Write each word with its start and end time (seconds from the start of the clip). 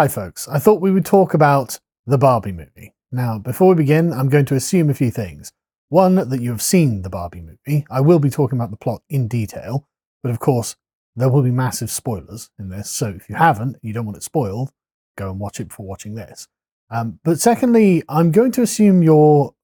Hi, 0.00 0.08
folks. 0.08 0.48
I 0.48 0.58
thought 0.58 0.80
we 0.80 0.92
would 0.92 1.04
talk 1.04 1.34
about 1.34 1.78
the 2.06 2.16
Barbie 2.16 2.52
movie. 2.52 2.94
Now, 3.12 3.38
before 3.38 3.68
we 3.68 3.82
begin, 3.82 4.14
I'm 4.14 4.30
going 4.30 4.46
to 4.46 4.54
assume 4.54 4.88
a 4.88 4.94
few 4.94 5.10
things. 5.10 5.52
One, 5.90 6.14
that 6.14 6.40
you 6.40 6.52
have 6.52 6.62
seen 6.62 7.02
the 7.02 7.10
Barbie 7.10 7.42
movie. 7.42 7.84
I 7.90 8.00
will 8.00 8.18
be 8.18 8.30
talking 8.30 8.58
about 8.58 8.70
the 8.70 8.78
plot 8.78 9.02
in 9.10 9.28
detail, 9.28 9.86
but 10.22 10.30
of 10.30 10.38
course, 10.38 10.74
there 11.16 11.28
will 11.28 11.42
be 11.42 11.50
massive 11.50 11.90
spoilers 11.90 12.48
in 12.58 12.70
this. 12.70 12.88
So 12.88 13.08
if 13.08 13.28
you 13.28 13.34
haven't, 13.34 13.76
you 13.82 13.92
don't 13.92 14.06
want 14.06 14.16
it 14.16 14.22
spoiled, 14.22 14.70
go 15.18 15.28
and 15.30 15.38
watch 15.38 15.60
it 15.60 15.68
before 15.68 15.84
watching 15.84 16.14
this. 16.14 16.48
Um, 16.88 17.20
but 17.22 17.38
secondly, 17.38 18.02
I'm 18.08 18.30
going 18.30 18.52
to 18.52 18.62
assume 18.62 19.02
you're 19.02 19.54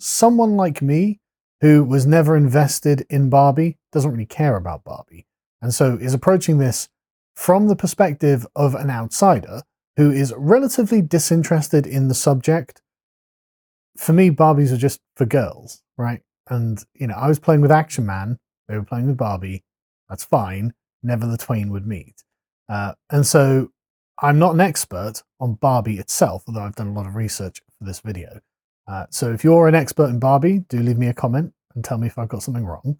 someone 0.00 0.56
like 0.56 0.82
me 0.82 1.20
who 1.60 1.84
was 1.84 2.04
never 2.04 2.36
invested 2.36 3.06
in 3.08 3.30
Barbie, 3.30 3.78
doesn't 3.92 4.10
really 4.10 4.26
care 4.26 4.56
about 4.56 4.82
Barbie, 4.82 5.28
and 5.62 5.72
so 5.72 5.96
is 6.00 6.14
approaching 6.14 6.58
this 6.58 6.88
from 7.36 7.68
the 7.68 7.76
perspective 7.76 8.44
of 8.56 8.74
an 8.74 8.90
outsider 8.90 9.62
who 9.98 10.12
is 10.12 10.32
relatively 10.36 11.02
disinterested 11.02 11.86
in 11.86 12.06
the 12.06 12.14
subject. 12.14 12.80
For 13.96 14.12
me, 14.12 14.30
Barbies 14.30 14.72
are 14.72 14.78
just 14.78 15.00
for 15.16 15.26
girls, 15.26 15.82
right? 15.98 16.22
And, 16.48 16.82
you 16.94 17.08
know, 17.08 17.16
I 17.16 17.26
was 17.26 17.40
playing 17.40 17.60
with 17.60 17.72
Action 17.72 18.06
Man, 18.06 18.38
they 18.68 18.76
were 18.76 18.84
playing 18.84 19.08
with 19.08 19.16
Barbie. 19.16 19.64
That's 20.08 20.24
fine. 20.24 20.72
Never 21.02 21.26
the 21.26 21.36
twain 21.36 21.70
would 21.70 21.86
meet. 21.86 22.22
Uh, 22.68 22.92
and 23.10 23.26
so 23.26 23.72
I'm 24.22 24.38
not 24.38 24.54
an 24.54 24.60
expert 24.60 25.22
on 25.40 25.54
Barbie 25.54 25.98
itself, 25.98 26.44
although 26.46 26.62
I've 26.62 26.76
done 26.76 26.88
a 26.88 26.92
lot 26.92 27.06
of 27.06 27.16
research 27.16 27.60
for 27.78 27.84
this 27.84 28.00
video. 28.00 28.40
Uh, 28.86 29.06
so 29.10 29.32
if 29.32 29.42
you're 29.42 29.68
an 29.68 29.74
expert 29.74 30.10
in 30.10 30.20
Barbie, 30.20 30.60
do 30.68 30.78
leave 30.78 30.98
me 30.98 31.08
a 31.08 31.14
comment 31.14 31.52
and 31.74 31.84
tell 31.84 31.98
me 31.98 32.06
if 32.06 32.18
I've 32.18 32.28
got 32.28 32.42
something 32.42 32.64
wrong. 32.64 32.98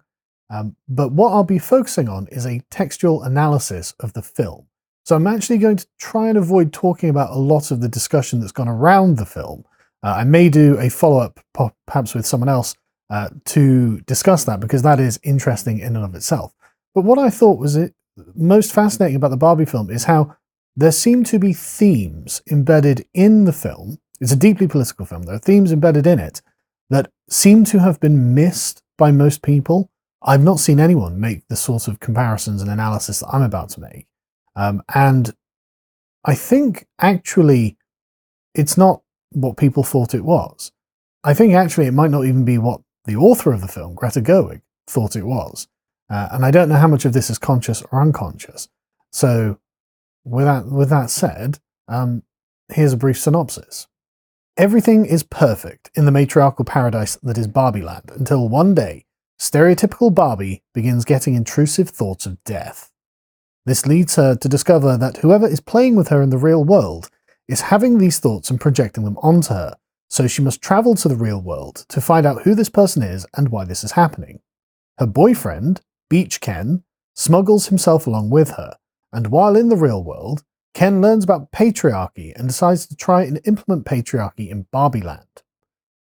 Um, 0.49 0.75
but 0.87 1.13
what 1.13 1.31
I'll 1.31 1.43
be 1.43 1.59
focusing 1.59 2.09
on 2.09 2.27
is 2.27 2.45
a 2.45 2.61
textual 2.69 3.23
analysis 3.23 3.93
of 3.99 4.13
the 4.13 4.21
film. 4.21 4.68
So 5.09 5.15
I'm 5.15 5.25
actually 5.25 5.57
going 5.57 5.77
to 5.77 5.87
try 5.97 6.29
and 6.29 6.37
avoid 6.37 6.71
talking 6.71 7.09
about 7.09 7.31
a 7.31 7.39
lot 7.39 7.71
of 7.71 7.81
the 7.81 7.89
discussion 7.89 8.39
that's 8.39 8.51
gone 8.51 8.67
around 8.67 9.17
the 9.17 9.25
film. 9.25 9.65
Uh, 10.03 10.13
I 10.17 10.23
may 10.23 10.49
do 10.49 10.77
a 10.77 10.87
follow 10.87 11.17
up, 11.17 11.39
perhaps 11.87 12.13
with 12.13 12.27
someone 12.27 12.47
else, 12.47 12.75
uh, 13.09 13.29
to 13.45 14.01
discuss 14.01 14.43
that 14.43 14.59
because 14.59 14.83
that 14.83 14.99
is 14.99 15.19
interesting 15.23 15.79
in 15.79 15.95
and 15.95 16.05
of 16.05 16.13
itself. 16.13 16.53
But 16.93 17.05
what 17.05 17.17
I 17.17 17.31
thought 17.31 17.57
was 17.57 17.75
it 17.75 17.95
most 18.35 18.71
fascinating 18.71 19.15
about 19.15 19.31
the 19.31 19.37
Barbie 19.37 19.65
film 19.65 19.89
is 19.89 20.03
how 20.03 20.35
there 20.75 20.91
seem 20.91 21.23
to 21.23 21.39
be 21.39 21.53
themes 21.53 22.43
embedded 22.51 23.03
in 23.15 23.45
the 23.45 23.51
film. 23.51 23.97
It's 24.21 24.31
a 24.31 24.35
deeply 24.35 24.67
political 24.67 25.07
film. 25.07 25.23
There 25.23 25.33
are 25.33 25.39
themes 25.39 25.71
embedded 25.71 26.05
in 26.05 26.19
it 26.19 26.43
that 26.91 27.09
seem 27.31 27.63
to 27.63 27.79
have 27.79 27.99
been 27.99 28.35
missed 28.35 28.83
by 28.95 29.09
most 29.09 29.41
people. 29.41 29.89
I've 30.21 30.43
not 30.43 30.59
seen 30.59 30.79
anyone 30.79 31.19
make 31.19 31.47
the 31.47 31.55
sort 31.55 31.87
of 31.87 31.99
comparisons 31.99 32.61
and 32.61 32.69
analysis 32.69 33.21
that 33.21 33.29
I'm 33.29 33.41
about 33.41 33.69
to 33.69 33.81
make. 33.81 34.05
Um, 34.59 34.83
and 34.93 35.33
I 36.25 36.35
think 36.35 36.85
actually 36.99 37.77
it's 38.53 38.77
not 38.77 39.01
what 39.31 39.55
people 39.55 39.83
thought 39.83 40.13
it 40.13 40.25
was. 40.25 40.73
I 41.23 41.33
think 41.33 41.53
actually 41.53 41.85
it 41.85 41.93
might 41.93 42.11
not 42.11 42.25
even 42.25 42.43
be 42.43 42.57
what 42.57 42.81
the 43.05 43.15
author 43.15 43.53
of 43.53 43.61
the 43.61 43.69
film, 43.69 43.95
Greta 43.95 44.19
Gerwig, 44.19 44.61
thought 44.85 45.15
it 45.15 45.23
was. 45.23 45.69
Uh, 46.09 46.27
and 46.33 46.45
I 46.45 46.51
don't 46.51 46.67
know 46.67 46.75
how 46.75 46.89
much 46.89 47.05
of 47.05 47.13
this 47.13 47.29
is 47.29 47.37
conscious 47.37 47.81
or 47.89 48.01
unconscious. 48.01 48.67
So, 49.13 49.59
with 50.25 50.45
that, 50.45 50.65
with 50.65 50.89
that 50.89 51.09
said, 51.09 51.59
um, 51.87 52.23
here's 52.67 52.93
a 52.93 52.97
brief 52.97 53.17
synopsis. 53.17 53.87
Everything 54.57 55.05
is 55.05 55.23
perfect 55.23 55.89
in 55.95 56.03
the 56.03 56.11
matriarchal 56.11 56.65
paradise 56.65 57.15
that 57.23 57.37
is 57.37 57.47
Barbie 57.47 57.81
Land 57.81 58.11
until 58.13 58.49
one 58.49 58.75
day 58.75 59.05
stereotypical 59.39 60.13
Barbie 60.13 60.63
begins 60.73 61.05
getting 61.05 61.35
intrusive 61.35 61.89
thoughts 61.89 62.25
of 62.25 62.43
death. 62.43 62.88
This 63.69 63.85
leads 63.85 64.15
her 64.15 64.35
to 64.35 64.49
discover 64.49 64.97
that 64.97 65.17
whoever 65.17 65.47
is 65.47 65.59
playing 65.59 65.95
with 65.95 66.07
her 66.07 66.23
in 66.23 66.31
the 66.31 66.39
real 66.39 66.63
world 66.63 67.11
is 67.47 67.61
having 67.61 67.99
these 67.99 68.17
thoughts 68.17 68.49
and 68.49 68.59
projecting 68.59 69.03
them 69.03 69.19
onto 69.19 69.53
her, 69.53 69.75
so 70.07 70.25
she 70.25 70.41
must 70.41 70.59
travel 70.59 70.95
to 70.95 71.07
the 71.07 71.15
real 71.15 71.39
world 71.39 71.85
to 71.89 72.01
find 72.01 72.25
out 72.25 72.41
who 72.41 72.55
this 72.55 72.67
person 72.67 73.03
is 73.03 73.27
and 73.35 73.49
why 73.49 73.65
this 73.65 73.83
is 73.83 73.91
happening. 73.91 74.39
Her 74.97 75.05
boyfriend, 75.05 75.81
Beach 76.09 76.41
Ken, 76.41 76.83
smuggles 77.13 77.67
himself 77.67 78.07
along 78.07 78.31
with 78.31 78.53
her, 78.57 78.75
and 79.13 79.27
while 79.27 79.55
in 79.55 79.69
the 79.69 79.77
real 79.77 80.03
world, 80.03 80.43
Ken 80.73 80.99
learns 80.99 81.23
about 81.23 81.51
patriarchy 81.51 82.33
and 82.35 82.47
decides 82.47 82.87
to 82.87 82.95
try 82.95 83.21
and 83.21 83.39
implement 83.45 83.85
patriarchy 83.85 84.49
in 84.49 84.65
Barbie 84.71 85.01
Land. 85.01 85.43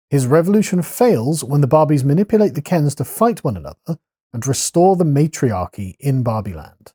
His 0.08 0.26
revolution 0.26 0.80
fails 0.80 1.44
when 1.44 1.60
the 1.60 1.68
Barbies 1.68 2.02
manipulate 2.02 2.54
the 2.54 2.62
Kens 2.62 2.94
to 2.94 3.04
fight 3.04 3.44
one 3.44 3.58
another 3.58 3.98
and 4.32 4.46
restore 4.46 4.96
the 4.96 5.04
matriarchy 5.04 5.96
in 6.00 6.22
Barbie 6.22 6.54
Land. 6.54 6.94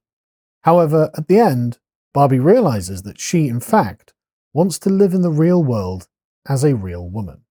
However, 0.64 1.12
at 1.16 1.28
the 1.28 1.40
end, 1.40 1.80
Barbie 2.14 2.40
realizes 2.40 3.04
that 3.04 3.20
she, 3.20 3.48
in 3.48 3.60
fact, 3.60 4.14
wants 4.54 4.78
to 4.80 4.90
live 4.90 5.14
in 5.14 5.22
the 5.22 5.32
real 5.32 5.64
world 5.64 6.08
as 6.48 6.64
a 6.64 6.76
real 6.76 7.10
woman. 7.10 7.42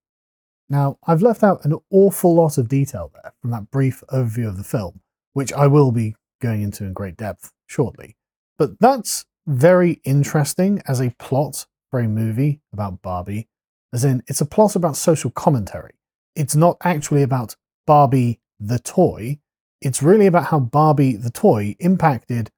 Now, 0.69 0.97
I've 1.05 1.21
left 1.21 1.43
out 1.43 1.65
an 1.65 1.77
awful 1.91 2.33
lot 2.33 2.57
of 2.57 2.69
detail 2.69 3.11
there 3.13 3.33
from 3.41 3.51
that 3.51 3.69
brief 3.69 4.03
overview 4.09 4.47
of 4.47 4.57
the 4.57 4.63
film, 4.63 5.01
which 5.33 5.51
I 5.53 5.67
will 5.67 5.91
be 5.91 6.15
going 6.41 6.61
into 6.61 6.85
in 6.85 6.93
great 6.93 7.17
depth 7.17 7.51
shortly. 7.67 8.15
But 8.57 8.79
that's 8.79 9.25
very 9.45 10.01
interesting 10.03 10.81
as 10.87 11.01
a 11.01 11.13
plot 11.19 11.65
for 11.91 11.99
a 11.99 12.07
movie 12.07 12.61
about 12.71 13.01
Barbie 13.01 13.47
as 13.93 14.03
in, 14.03 14.23
it's 14.27 14.41
a 14.41 14.45
plot 14.45 14.75
about 14.75 14.97
social 14.97 15.29
commentary. 15.29 15.93
It's 16.35 16.55
not 16.55 16.77
actually 16.83 17.21
about 17.21 17.55
Barbie 17.85 18.39
the 18.59 18.79
toy. 18.79 19.37
It's 19.81 20.01
really 20.01 20.25
about 20.25 20.45
how 20.45 20.59
Barbie 20.59 21.15
the 21.15 21.29
toy 21.29 21.75
impacted 21.79 22.49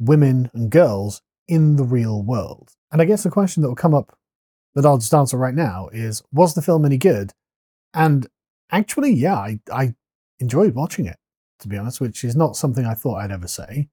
women 0.00 0.50
and 0.52 0.70
girls 0.70 1.22
in 1.46 1.76
the 1.76 1.84
real 1.84 2.22
world. 2.22 2.72
And 2.90 3.00
I 3.00 3.04
guess 3.04 3.22
the 3.22 3.30
question 3.30 3.62
that 3.62 3.68
will 3.68 3.76
come 3.76 3.94
up 3.94 4.16
that 4.74 4.84
I'll 4.84 4.98
just 4.98 5.14
answer 5.14 5.36
right 5.36 5.54
now 5.54 5.88
is 5.92 6.22
was 6.32 6.54
the 6.54 6.62
film 6.62 6.84
any 6.84 6.98
good? 6.98 7.32
And 7.94 8.26
actually, 8.72 9.12
yeah, 9.12 9.36
I, 9.36 9.60
I 9.72 9.94
enjoyed 10.40 10.74
watching 10.74 11.06
it, 11.06 11.18
to 11.60 11.68
be 11.68 11.76
honest, 11.76 12.00
which 12.00 12.24
is 12.24 12.34
not 12.34 12.56
something 12.56 12.84
I 12.86 12.94
thought 12.94 13.16
I'd 13.16 13.32
ever 13.32 13.48
say. 13.48 13.88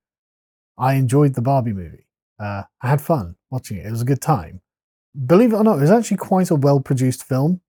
I 0.78 0.94
enjoyed 0.94 1.36
the 1.36 1.42
Barbie 1.42 1.74
movie. 1.74 2.08
Uh, 2.40 2.64
I 2.82 2.90
had 2.90 3.02
fun 3.02 3.36
watching 3.52 3.78
it. 3.78 3.86
It 3.86 3.92
was 3.92 4.04
a 4.04 4.06
good 4.06 4.22
time 4.22 4.62
believe 5.26 5.54
it 5.54 5.56
or 5.56 5.64
not, 5.64 5.78
it 5.78 5.82
was 5.82 5.92
actually 5.92 6.18
quite 6.18 6.52
a 6.52 6.56
well 6.56 6.80
produced 6.80 7.24
film. 7.24 7.62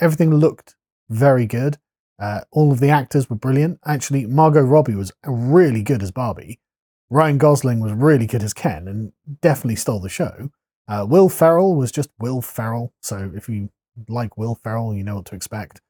Everything 0.00 0.34
looked 0.34 0.76
very 1.08 1.46
good. 1.46 1.78
Uh, 2.18 2.40
all 2.50 2.72
of 2.72 2.80
the 2.80 2.88
actors 2.88 3.28
were 3.28 3.36
brilliant. 3.36 3.78
Actually, 3.84 4.26
Margot 4.26 4.62
Robbie 4.62 4.94
was 4.94 5.12
really 5.24 5.82
good 5.82 6.02
as 6.02 6.10
Barbie. 6.10 6.60
Ryan 7.08 7.38
Gosling 7.38 7.80
was 7.80 7.92
really 7.92 8.26
good 8.26 8.42
as 8.42 8.52
Ken 8.52 8.88
and 8.88 9.12
definitely 9.40 9.76
stole 9.76 10.00
the 10.00 10.08
show. 10.08 10.50
Uh, 10.88 11.06
Will 11.08 11.28
Ferrell 11.28 11.74
was 11.74 11.92
just 11.92 12.10
Will 12.18 12.42
Ferrell. 12.42 12.92
So 13.00 13.30
if 13.34 13.48
you 13.48 13.70
like 14.08 14.36
Will 14.36 14.54
Ferrell, 14.54 14.94
you 14.94 15.04
know 15.04 15.16
what 15.16 15.26
to 15.26 15.34
expect. 15.34 15.80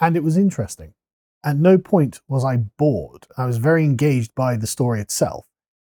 And 0.00 0.16
it 0.16 0.22
was 0.22 0.36
interesting. 0.36 0.94
At 1.44 1.56
no 1.56 1.78
point 1.78 2.20
was 2.28 2.44
I 2.44 2.56
bored. 2.56 3.26
I 3.36 3.46
was 3.46 3.58
very 3.58 3.84
engaged 3.84 4.34
by 4.34 4.56
the 4.56 4.66
story 4.66 5.00
itself, 5.00 5.46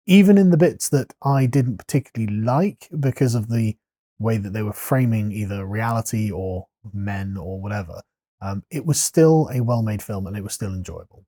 even 0.06 0.38
in 0.38 0.50
the 0.50 0.56
bits 0.56 0.88
that 0.90 1.14
I 1.22 1.46
didn't 1.46 1.78
particularly 1.78 2.32
like 2.32 2.88
because 2.98 3.34
of 3.34 3.48
the 3.48 3.76
way 4.18 4.36
that 4.36 4.52
they 4.52 4.62
were 4.62 4.72
framing 4.72 5.32
either 5.32 5.64
reality 5.64 6.30
or 6.30 6.66
men 6.92 7.36
or 7.36 7.60
whatever, 7.60 8.02
um, 8.42 8.64
it 8.70 8.86
was 8.86 9.00
still 9.00 9.48
a 9.52 9.60
well 9.60 9.82
made 9.82 10.02
film 10.02 10.26
and 10.26 10.36
it 10.36 10.42
was 10.42 10.52
still 10.52 10.72
enjoyable. 10.72 11.24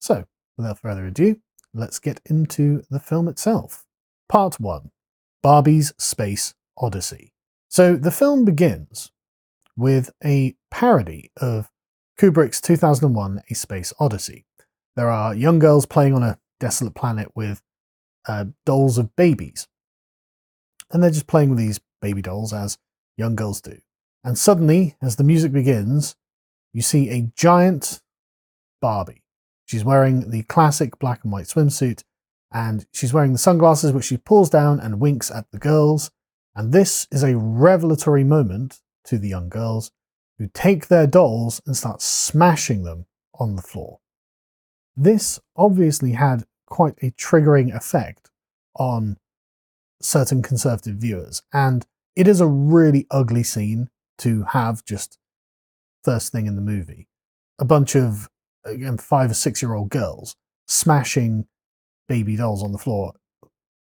So, 0.00 0.24
without 0.56 0.78
further 0.78 1.06
ado, 1.06 1.40
let's 1.74 1.98
get 1.98 2.20
into 2.26 2.82
the 2.90 3.00
film 3.00 3.28
itself. 3.28 3.84
Part 4.28 4.60
1 4.60 4.90
Barbie's 5.42 5.92
Space 5.98 6.54
Odyssey. 6.76 7.32
So, 7.68 7.96
the 7.96 8.10
film 8.10 8.44
begins 8.44 9.10
with 9.76 10.10
a 10.24 10.56
parody 10.70 11.30
of 11.40 11.70
Kubrick's 12.18 12.60
2001 12.60 13.42
A 13.48 13.54
Space 13.54 13.92
Odyssey. 14.00 14.44
There 14.96 15.10
are 15.10 15.34
young 15.34 15.58
girls 15.58 15.86
playing 15.86 16.14
on 16.14 16.22
a 16.22 16.38
desolate 16.58 16.94
planet 16.94 17.30
with 17.34 17.62
uh, 18.26 18.46
dolls 18.66 18.98
of 18.98 19.14
babies. 19.16 19.68
And 20.90 21.02
they're 21.02 21.10
just 21.10 21.26
playing 21.26 21.50
with 21.50 21.58
these 21.58 21.80
baby 22.00 22.22
dolls 22.22 22.52
as 22.52 22.78
young 23.16 23.36
girls 23.36 23.60
do. 23.60 23.78
And 24.24 24.36
suddenly, 24.36 24.96
as 25.00 25.16
the 25.16 25.24
music 25.24 25.52
begins, 25.52 26.16
you 26.72 26.82
see 26.82 27.10
a 27.10 27.30
giant 27.36 28.02
Barbie. 28.80 29.22
She's 29.68 29.84
wearing 29.84 30.30
the 30.30 30.44
classic 30.44 30.98
black 30.98 31.24
and 31.24 31.32
white 31.32 31.44
swimsuit, 31.44 32.02
and 32.50 32.86
she's 32.90 33.12
wearing 33.12 33.34
the 33.34 33.38
sunglasses, 33.38 33.92
which 33.92 34.06
she 34.06 34.16
pulls 34.16 34.48
down 34.48 34.80
and 34.80 34.98
winks 34.98 35.30
at 35.30 35.50
the 35.50 35.58
girls. 35.58 36.10
And 36.56 36.72
this 36.72 37.06
is 37.10 37.22
a 37.22 37.36
revelatory 37.36 38.24
moment 38.24 38.80
to 39.04 39.18
the 39.18 39.28
young 39.28 39.50
girls 39.50 39.90
who 40.38 40.48
take 40.54 40.88
their 40.88 41.06
dolls 41.06 41.60
and 41.66 41.76
start 41.76 42.00
smashing 42.00 42.84
them 42.84 43.04
on 43.38 43.56
the 43.56 43.62
floor. 43.62 43.98
This 44.96 45.38
obviously 45.54 46.12
had 46.12 46.44
quite 46.66 46.94
a 47.02 47.10
triggering 47.10 47.74
effect 47.76 48.30
on 48.74 49.18
certain 50.00 50.40
conservative 50.40 50.96
viewers. 50.96 51.42
And 51.52 51.84
it 52.16 52.26
is 52.26 52.40
a 52.40 52.46
really 52.46 53.06
ugly 53.10 53.42
scene 53.42 53.90
to 54.18 54.44
have 54.44 54.82
just 54.86 55.18
first 56.04 56.32
thing 56.32 56.46
in 56.46 56.56
the 56.56 56.62
movie. 56.62 57.06
A 57.58 57.66
bunch 57.66 57.94
of 57.94 58.30
again, 58.64 58.98
five 58.98 59.30
or 59.30 59.34
six 59.34 59.62
year 59.62 59.74
old 59.74 59.90
girls 59.90 60.36
smashing 60.66 61.46
baby 62.08 62.36
dolls 62.36 62.62
on 62.62 62.72
the 62.72 62.78
floor 62.78 63.14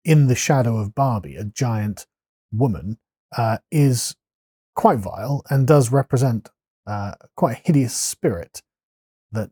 in 0.03 0.27
the 0.27 0.35
shadow 0.35 0.77
of 0.77 0.95
Barbie, 0.95 1.35
a 1.35 1.45
giant 1.45 2.05
woman 2.51 2.97
uh, 3.37 3.57
is 3.71 4.15
quite 4.75 4.99
vile 4.99 5.43
and 5.49 5.67
does 5.67 5.91
represent 5.91 6.49
uh, 6.85 7.13
quite 7.35 7.57
a 7.57 7.61
hideous 7.65 7.95
spirit 7.95 8.61
that 9.31 9.49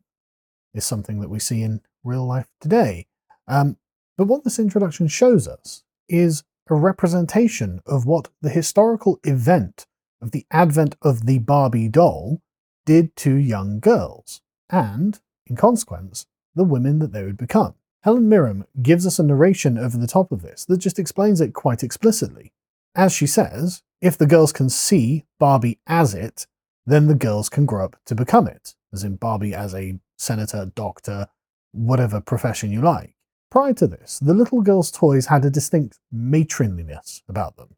is 0.74 0.84
something 0.84 1.20
that 1.20 1.30
we 1.30 1.38
see 1.38 1.62
in 1.62 1.80
real 2.04 2.26
life 2.26 2.48
today. 2.60 3.06
Um, 3.48 3.76
but 4.18 4.26
what 4.26 4.44
this 4.44 4.58
introduction 4.58 5.08
shows 5.08 5.48
us 5.48 5.82
is 6.08 6.44
a 6.68 6.74
representation 6.74 7.80
of 7.86 8.06
what 8.06 8.28
the 8.40 8.50
historical 8.50 9.18
event 9.24 9.86
of 10.20 10.30
the 10.30 10.46
advent 10.50 10.96
of 11.02 11.26
the 11.26 11.38
Barbie 11.38 11.88
doll 11.88 12.40
did 12.84 13.16
to 13.16 13.34
young 13.34 13.80
girls, 13.80 14.41
and, 14.72 15.20
in 15.46 15.54
consequence, 15.54 16.26
the 16.54 16.64
women 16.64 16.98
that 16.98 17.12
they 17.12 17.22
would 17.22 17.36
become. 17.36 17.74
Helen 18.02 18.28
Mirren 18.28 18.64
gives 18.82 19.06
us 19.06 19.20
a 19.20 19.22
narration 19.22 19.78
over 19.78 19.96
the 19.96 20.08
top 20.08 20.32
of 20.32 20.42
this 20.42 20.64
that 20.64 20.78
just 20.78 20.98
explains 20.98 21.40
it 21.40 21.54
quite 21.54 21.84
explicitly. 21.84 22.52
As 22.96 23.12
she 23.12 23.28
says, 23.28 23.82
if 24.00 24.18
the 24.18 24.26
girls 24.26 24.52
can 24.52 24.68
see 24.68 25.24
Barbie 25.38 25.78
as 25.86 26.14
it, 26.14 26.46
then 26.84 27.06
the 27.06 27.14
girls 27.14 27.48
can 27.48 27.64
grow 27.64 27.84
up 27.84 27.96
to 28.06 28.16
become 28.16 28.48
it, 28.48 28.74
as 28.92 29.04
in 29.04 29.16
Barbie 29.16 29.54
as 29.54 29.72
a 29.72 30.00
senator, 30.18 30.72
doctor, 30.74 31.28
whatever 31.70 32.20
profession 32.20 32.72
you 32.72 32.82
like. 32.82 33.14
Prior 33.50 33.74
to 33.74 33.86
this, 33.86 34.18
the 34.18 34.34
little 34.34 34.62
girl's 34.62 34.90
toys 34.90 35.26
had 35.26 35.44
a 35.44 35.50
distinct 35.50 36.00
matronliness 36.10 37.22
about 37.28 37.56
them. 37.56 37.76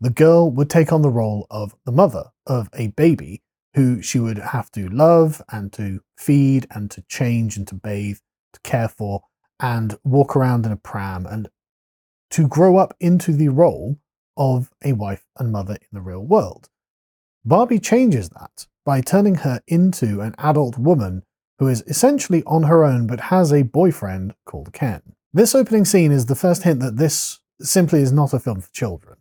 The 0.00 0.10
girl 0.10 0.50
would 0.50 0.70
take 0.70 0.92
on 0.92 1.02
the 1.02 1.10
role 1.10 1.46
of 1.50 1.74
the 1.84 1.92
mother 1.92 2.30
of 2.46 2.70
a 2.72 2.88
baby 2.88 3.42
who 3.76 4.00
she 4.02 4.18
would 4.18 4.38
have 4.38 4.70
to 4.72 4.88
love 4.88 5.42
and 5.52 5.72
to 5.74 6.00
feed 6.18 6.66
and 6.70 6.90
to 6.90 7.02
change 7.02 7.56
and 7.56 7.68
to 7.68 7.74
bathe, 7.74 8.18
to 8.54 8.60
care 8.60 8.88
for, 8.88 9.22
and 9.60 9.96
walk 10.02 10.34
around 10.34 10.66
in 10.66 10.72
a 10.72 10.76
pram 10.76 11.26
and 11.26 11.48
to 12.30 12.48
grow 12.48 12.78
up 12.78 12.94
into 13.00 13.32
the 13.32 13.48
role 13.48 13.98
of 14.36 14.70
a 14.84 14.92
wife 14.92 15.24
and 15.38 15.52
mother 15.52 15.74
in 15.74 15.88
the 15.92 16.00
real 16.00 16.24
world. 16.24 16.68
Barbie 17.44 17.78
changes 17.78 18.30
that 18.30 18.66
by 18.84 19.00
turning 19.00 19.36
her 19.36 19.60
into 19.68 20.20
an 20.20 20.34
adult 20.38 20.78
woman 20.78 21.22
who 21.58 21.68
is 21.68 21.82
essentially 21.86 22.42
on 22.46 22.64
her 22.64 22.82
own 22.84 23.06
but 23.06 23.20
has 23.20 23.52
a 23.52 23.62
boyfriend 23.62 24.34
called 24.46 24.72
Ken. 24.72 25.02
This 25.32 25.54
opening 25.54 25.84
scene 25.84 26.12
is 26.12 26.26
the 26.26 26.34
first 26.34 26.62
hint 26.62 26.80
that 26.80 26.96
this 26.96 27.40
simply 27.60 28.00
is 28.00 28.12
not 28.12 28.32
a 28.32 28.40
film 28.40 28.60
for 28.60 28.72
children. 28.72 29.18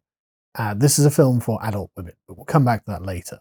Uh, 0.58 0.74
this 0.74 0.98
is 0.98 1.06
a 1.06 1.12
film 1.12 1.42
for 1.42 1.60
adult 1.64 1.92
women, 1.98 2.14
but 2.28 2.38
we'll 2.38 2.46
come 2.46 2.64
back 2.64 2.86
to 2.86 2.92
that 2.92 3.06
later. 3.06 3.40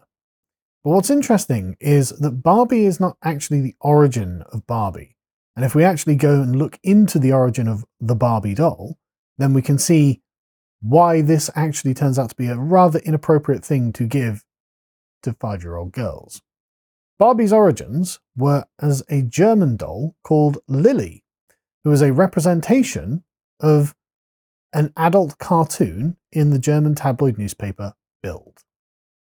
But 0.85 0.91
what's 0.91 1.09
interesting 1.09 1.77
is 1.79 2.09
that 2.11 2.43
Barbie 2.43 2.85
is 2.85 2.99
not 2.99 3.17
actually 3.23 3.59
the 3.59 3.75
origin 3.81 4.43
of 4.51 4.67
Barbie. 4.67 5.17
And 5.55 5.65
if 5.65 5.73
we 5.73 5.83
actually 5.83 6.15
go 6.15 6.39
and 6.43 6.55
look 6.55 6.77
into 6.83 7.17
the 7.17 7.33
origin 7.33 7.67
of 7.67 7.83
the 7.99 8.13
Barbie 8.13 8.53
doll, 8.53 8.99
then 9.39 9.51
we 9.53 9.63
can 9.63 9.79
see 9.79 10.21
why 10.83 11.21
this 11.21 11.49
actually 11.55 11.95
turns 11.95 12.19
out 12.19 12.29
to 12.29 12.35
be 12.35 12.49
a 12.49 12.55
rather 12.55 12.99
inappropriate 12.99 13.65
thing 13.65 13.93
to 13.93 14.05
give 14.05 14.43
to 15.23 15.33
five 15.33 15.63
year 15.63 15.75
old 15.75 15.91
girls. 15.91 16.43
Barbie's 17.17 17.51
origins 17.53 18.19
were 18.37 18.65
as 18.79 19.01
a 19.09 19.23
German 19.23 19.77
doll 19.77 20.15
called 20.23 20.59
Lili, 20.67 21.23
who 21.83 21.89
was 21.89 22.03
a 22.03 22.13
representation 22.13 23.23
of 23.59 23.95
an 24.71 24.93
adult 24.97 25.39
cartoon 25.39 26.17
in 26.31 26.51
the 26.51 26.59
German 26.59 26.93
tabloid 26.93 27.39
newspaper 27.39 27.93
Bild. 28.21 28.59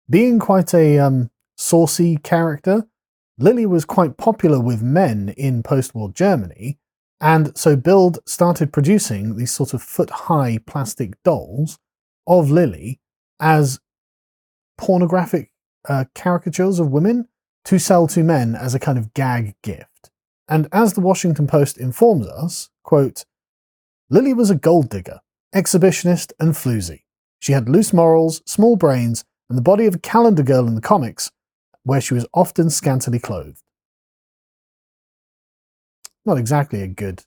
Being 0.08 0.38
quite 0.38 0.72
a 0.72 1.00
um, 1.00 1.30
saucy 1.58 2.16
character, 2.16 2.86
Lili 3.38 3.66
was 3.66 3.84
quite 3.84 4.16
popular 4.16 4.60
with 4.60 4.82
men 4.82 5.34
in 5.36 5.62
post 5.62 5.94
war 5.94 6.10
Germany, 6.10 6.78
and 7.20 7.56
so 7.56 7.76
Bild 7.76 8.18
started 8.26 8.72
producing 8.72 9.36
these 9.36 9.50
sort 9.50 9.74
of 9.74 9.82
foot 9.82 10.10
high 10.10 10.58
plastic 10.66 11.20
dolls 11.22 11.78
of 12.26 12.50
Lili 12.50 13.00
as 13.40 13.80
pornographic 14.76 15.50
uh, 15.88 16.04
caricatures 16.14 16.78
of 16.78 16.90
women 16.90 17.28
to 17.64 17.78
sell 17.78 18.06
to 18.08 18.22
men 18.22 18.54
as 18.54 18.74
a 18.74 18.78
kind 18.78 18.98
of 18.98 19.12
gag 19.14 19.54
gift. 19.62 20.10
And 20.48 20.68
as 20.72 20.94
the 20.94 21.00
Washington 21.00 21.46
Post 21.46 21.76
informs 21.76 22.26
us, 22.26 22.70
quote, 22.82 23.24
Lili 24.08 24.32
was 24.32 24.50
a 24.50 24.54
gold 24.54 24.88
digger, 24.88 25.20
exhibitionist, 25.54 26.32
and 26.40 26.54
floozy. 26.54 27.02
She 27.40 27.52
had 27.52 27.68
loose 27.68 27.92
morals, 27.92 28.42
small 28.46 28.76
brains, 28.76 29.24
and 29.48 29.58
the 29.58 29.62
body 29.62 29.86
of 29.86 29.94
a 29.94 29.98
calendar 29.98 30.42
girl 30.42 30.66
in 30.66 30.74
the 30.74 30.80
comics, 30.80 31.30
where 31.88 32.02
she 32.02 32.12
was 32.12 32.26
often 32.34 32.68
scantily 32.68 33.18
clothed. 33.18 33.62
Not 36.26 36.36
exactly 36.36 36.82
a 36.82 36.86
good 36.86 37.24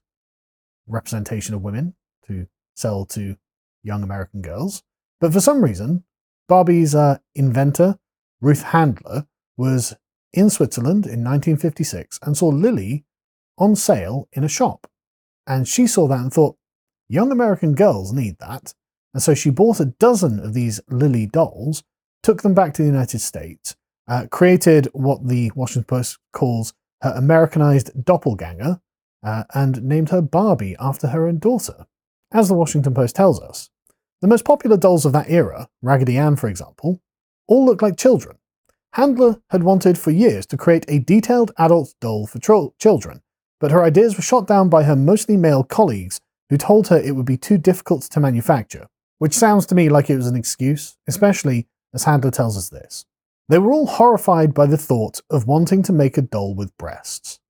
representation 0.86 1.56
of 1.56 1.64
women 1.64 1.96
to 2.28 2.46
sell 2.76 3.06
to 3.06 3.38
young 3.82 4.04
American 4.04 4.44
girls, 4.44 4.84
but 5.20 5.34
for 5.34 5.42
some 5.42 5.64
reason, 5.64 6.04
Barbie's 6.48 6.94
uh, 6.94 7.18
inventor, 7.34 7.98
Ruth 8.40 8.62
Handler, 8.62 9.26
was 9.58 9.96
in 10.32 10.52
Switzerland 10.52 11.06
in 11.06 11.24
1956 11.24 12.20
and 12.22 12.38
saw 12.38 12.50
Lili 12.50 13.04
on 13.58 13.76
sale 13.76 14.30
in 14.32 14.44
a 14.44 14.50
shop. 14.50 14.86
And 15.48 15.68
she 15.68 15.88
saw 15.88 16.08
that 16.08 16.20
and 16.20 16.32
thought, 16.32 16.58
young 17.10 17.32
American 17.32 17.74
girls 17.74 18.14
need 18.14 18.38
that. 18.38 18.76
And 19.16 19.24
so 19.24 19.34
she 19.34 19.50
bought 19.50 19.80
a 19.80 19.86
dozen 19.86 20.40
of 20.40 20.54
these 20.54 20.80
Lili 20.88 21.26
dolls, 21.26 21.84
took 22.22 22.44
them 22.44 22.54
back 22.54 22.76
to 22.76 22.84
the 22.84 22.88
United 22.88 23.22
States, 23.22 23.76
uh, 24.12 24.28
created 24.28 24.90
what 24.92 25.26
the 25.26 25.50
Washington 25.56 25.86
Post 25.86 26.18
calls 26.34 26.74
her 27.02 27.14
Americanized 27.16 27.92
doppelganger, 28.04 28.82
uh, 29.24 29.44
and 29.54 29.82
named 29.84 30.10
her 30.10 30.22
Barbie 30.22 30.76
after 30.80 31.08
her 31.08 31.28
own 31.28 31.40
daughter. 31.40 31.88
As 32.34 32.50
the 32.50 32.54
Washington 32.54 32.94
Post 32.94 33.16
tells 33.16 33.42
us, 33.42 33.70
the 34.22 34.28
most 34.28 34.44
popular 34.44 34.76
dolls 34.76 35.06
of 35.06 35.14
that 35.14 35.30
era, 35.30 35.70
Raggedy 35.82 36.18
Ann 36.18 36.36
for 36.36 36.50
example, 36.50 37.02
all 37.48 37.66
look 37.66 37.82
like 37.82 37.98
children. 37.98 38.38
Handler 38.94 39.42
had 39.50 39.64
wanted 39.64 39.98
for 39.98 40.12
years 40.12 40.46
to 40.48 40.58
create 40.58 40.84
a 40.90 41.00
detailed 41.00 41.52
adult 41.58 41.96
doll 42.02 42.28
for 42.28 42.40
tro- 42.40 42.74
children, 42.78 43.22
but 43.62 43.72
her 43.72 43.84
ideas 43.84 44.18
were 44.18 44.22
shot 44.22 44.46
down 44.46 44.68
by 44.68 44.84
her 44.84 44.96
mostly 44.96 45.38
male 45.38 45.64
colleagues 45.64 46.20
who 46.50 46.58
told 46.58 46.90
her 46.90 46.98
it 46.98 47.16
would 47.16 47.26
be 47.26 47.38
too 47.38 47.58
difficult 47.58 48.04
to 48.04 48.20
manufacture, 48.20 48.88
which 49.20 49.34
sounds 49.34 49.66
to 49.68 49.76
me 49.76 49.88
like 49.88 50.10
it 50.10 50.18
was 50.18 50.28
an 50.28 50.36
excuse, 50.36 50.98
especially 51.08 51.68
as 51.94 52.04
Handler 52.04 52.32
tells 52.32 52.58
us 52.58 52.68
this. 52.68 53.06
They 53.52 53.60
were 53.60 53.74
all 53.74 53.86
horrified 53.86 54.54
by 54.54 54.66
the 54.66 54.78
thought 54.78 55.20
of 55.30 55.46
wanting 55.46 55.84
to 55.84 55.92
make 55.92 56.18
a 56.18 56.22
doll 56.22 56.56
with 56.56 56.78
breasts. 56.78 57.42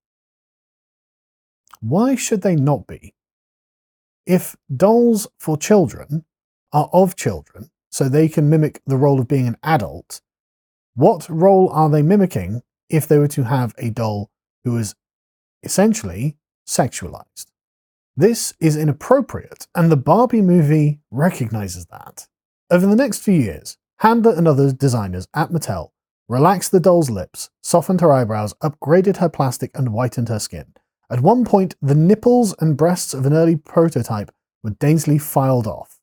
Why 1.79 2.15
should 2.15 2.41
they 2.41 2.55
not 2.55 2.87
be? 2.87 3.13
If 4.25 4.55
dolls 4.75 5.27
for 5.37 5.57
children 5.57 6.25
are 6.73 6.89
of 6.91 7.15
children, 7.15 7.69
so 7.91 8.09
they 8.09 8.29
can 8.29 8.49
mimic 8.49 8.81
the 8.87 8.97
role 8.97 9.19
of 9.19 9.27
being 9.27 9.47
an 9.47 9.57
adult, 9.61 10.21
what 10.95 11.29
role 11.29 11.69
are 11.69 11.87
they 11.87 12.01
mimicking 12.01 12.63
if 12.89 13.07
they 13.07 13.19
were 13.19 13.27
to 13.27 13.43
have 13.43 13.75
a 13.77 13.91
doll 13.91 14.31
who 14.63 14.77
is 14.77 14.95
essentially 15.61 16.35
sexualized? 16.67 17.45
This 18.17 18.55
is 18.59 18.75
inappropriate, 18.75 19.67
and 19.75 19.91
the 19.91 19.97
Barbie 19.97 20.41
movie 20.41 20.99
recognizes 21.11 21.85
that. 21.91 22.27
Over 22.71 22.87
the 22.87 22.95
next 22.95 23.19
few 23.19 23.35
years, 23.35 23.77
Handler 24.01 24.33
and 24.33 24.47
other 24.47 24.71
designers 24.71 25.27
at 25.35 25.51
Mattel 25.51 25.90
relaxed 26.31 26.71
the 26.71 26.79
doll's 26.79 27.09
lips, 27.09 27.49
softened 27.61 27.99
her 27.99 28.09
eyebrows, 28.09 28.53
upgraded 28.63 29.17
her 29.17 29.27
plastic, 29.27 29.69
and 29.75 29.89
whitened 29.89 30.29
her 30.29 30.39
skin. 30.39 30.73
At 31.09 31.19
one 31.19 31.43
point, 31.43 31.75
the 31.81 31.93
nipples 31.93 32.55
and 32.61 32.77
breasts 32.77 33.13
of 33.13 33.25
an 33.25 33.33
early 33.33 33.57
prototype 33.57 34.31
were 34.63 34.69
daintily 34.69 35.17
filed 35.17 35.67
off. 35.67 35.99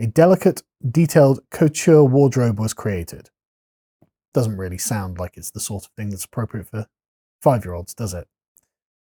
A 0.00 0.08
delicate, 0.08 0.64
detailed 0.84 1.38
couture 1.52 2.02
wardrobe 2.02 2.58
was 2.58 2.74
created. 2.74 3.30
Doesn't 4.34 4.56
really 4.56 4.78
sound 4.78 5.16
like 5.16 5.36
it's 5.36 5.52
the 5.52 5.60
sort 5.60 5.84
of 5.84 5.92
thing 5.92 6.10
that's 6.10 6.24
appropriate 6.24 6.66
for 6.66 6.86
five 7.40 7.64
year 7.64 7.74
olds, 7.74 7.94
does 7.94 8.14
it? 8.14 8.26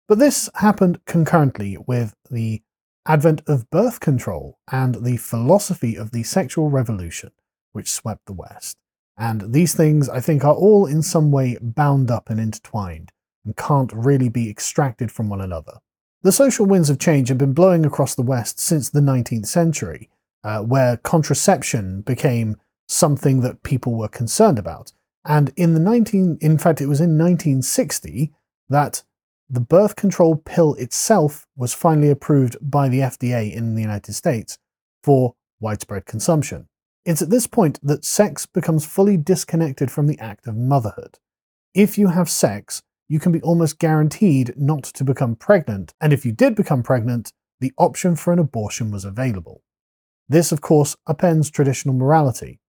But 0.10 0.20
this 0.20 0.50
happened 0.55 1.05
concurrently 1.05 1.77
with 1.88 2.15
the 2.29 2.63
advent 3.08 3.41
of 3.48 3.70
birth 3.70 4.01
control 4.01 4.60
and 4.70 5.05
the 5.05 5.15
philosophy 5.15 5.96
of 5.96 6.12
the 6.12 6.24
sexual 6.24 6.70
revolution 6.70 7.32
which 7.72 7.89
swept 7.89 8.25
the 8.25 8.34
West. 8.34 8.77
And 9.17 9.53
these 9.53 9.74
things, 9.74 10.10
I 10.10 10.19
think, 10.19 10.43
are 10.43 10.53
all 10.53 10.86
in 10.86 11.01
some 11.01 11.31
way 11.31 11.57
bound 11.62 12.12
up 12.12 12.29
and 12.29 12.39
intertwined 12.39 13.12
and 13.45 13.55
can't 13.55 13.91
really 13.93 14.29
be 14.29 14.50
extracted 14.50 15.12
from 15.12 15.29
one 15.29 15.41
another. 15.41 15.79
The 16.24 16.31
social 16.31 16.65
winds 16.65 16.89
of 16.89 17.00
change 17.00 17.29
have 17.29 17.38
been 17.38 17.53
blowing 17.53 17.86
across 17.86 18.15
the 18.15 18.24
West 18.24 18.60
since 18.60 18.89
the 18.89 19.00
19th 19.00 19.45
century, 19.45 20.10
uh, 20.43 20.62
where 20.62 20.98
contraception 20.98 22.01
became 22.01 22.57
something 22.88 23.41
that 23.41 23.63
people 23.63 23.93
were 23.93 24.07
concerned 24.07 24.60
about. 24.60 24.91
And 25.24 25.53
in 25.55 25.74
the 25.74 25.79
19, 25.79 26.39
in 26.41 26.57
fact, 26.57 26.81
it 26.81 26.88
was 26.88 27.00
in 27.00 27.17
1960 27.17 28.34
that 28.69 29.03
the 29.50 29.60
birth 29.60 29.95
control 29.95 30.38
pill 30.38 30.74
itself 30.75 31.48
was 31.55 31.74
finally 31.74 32.10
approved 32.10 32.57
by 32.62 32.89
the 32.89 33.00
FDA 33.00 33.53
in 33.53 33.75
the 33.75 33.81
United 33.81 34.13
States 34.13 34.57
for 35.03 35.36
widespread 35.60 36.05
consumption. 36.05 36.67
It's 37.06 37.22
at 37.22 37.30
this 37.30 37.46
point 37.46 37.80
that 37.84 38.04
sex 38.04 38.48
becomes 38.48 38.84
fully 38.84 39.16
disconnected 39.16 39.92
from 39.92 40.08
the 40.08 40.18
act 40.18 40.48
of 40.48 40.58
motherhood. 40.58 41.20
If 41.76 42.00
you 42.00 42.08
have 42.08 42.30
sex, 42.30 42.82
you 43.08 43.20
can 43.20 43.32
be 43.32 43.42
almost 43.42 43.78
guaranteed 43.78 44.56
not 44.58 44.84
to 44.86 45.04
become 45.04 45.36
pregnant, 45.36 45.94
and 46.02 46.12
if 46.12 46.26
you 46.26 46.32
did 46.32 46.56
become 46.56 46.82
pregnant, 46.82 47.32
the 47.60 47.74
option 47.78 48.16
for 48.16 48.34
an 48.34 48.40
abortion 48.40 48.90
was 48.90 49.06
available. 49.06 49.62
This, 50.28 50.52
of 50.52 50.62
course, 50.62 50.96
upends 51.08 51.52
traditional 51.52 51.94
morality. 51.94 52.60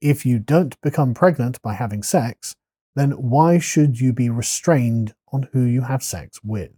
If 0.00 0.24
you 0.24 0.38
don't 0.38 0.80
become 0.80 1.12
pregnant 1.12 1.60
by 1.60 1.74
having 1.74 2.02
sex, 2.02 2.54
then 2.94 3.10
why 3.10 3.58
should 3.58 4.00
you 4.00 4.14
be 4.14 4.30
restrained 4.30 5.14
on 5.32 5.48
who 5.52 5.62
you 5.62 5.82
have 5.82 6.02
sex 6.02 6.40
with? 6.42 6.70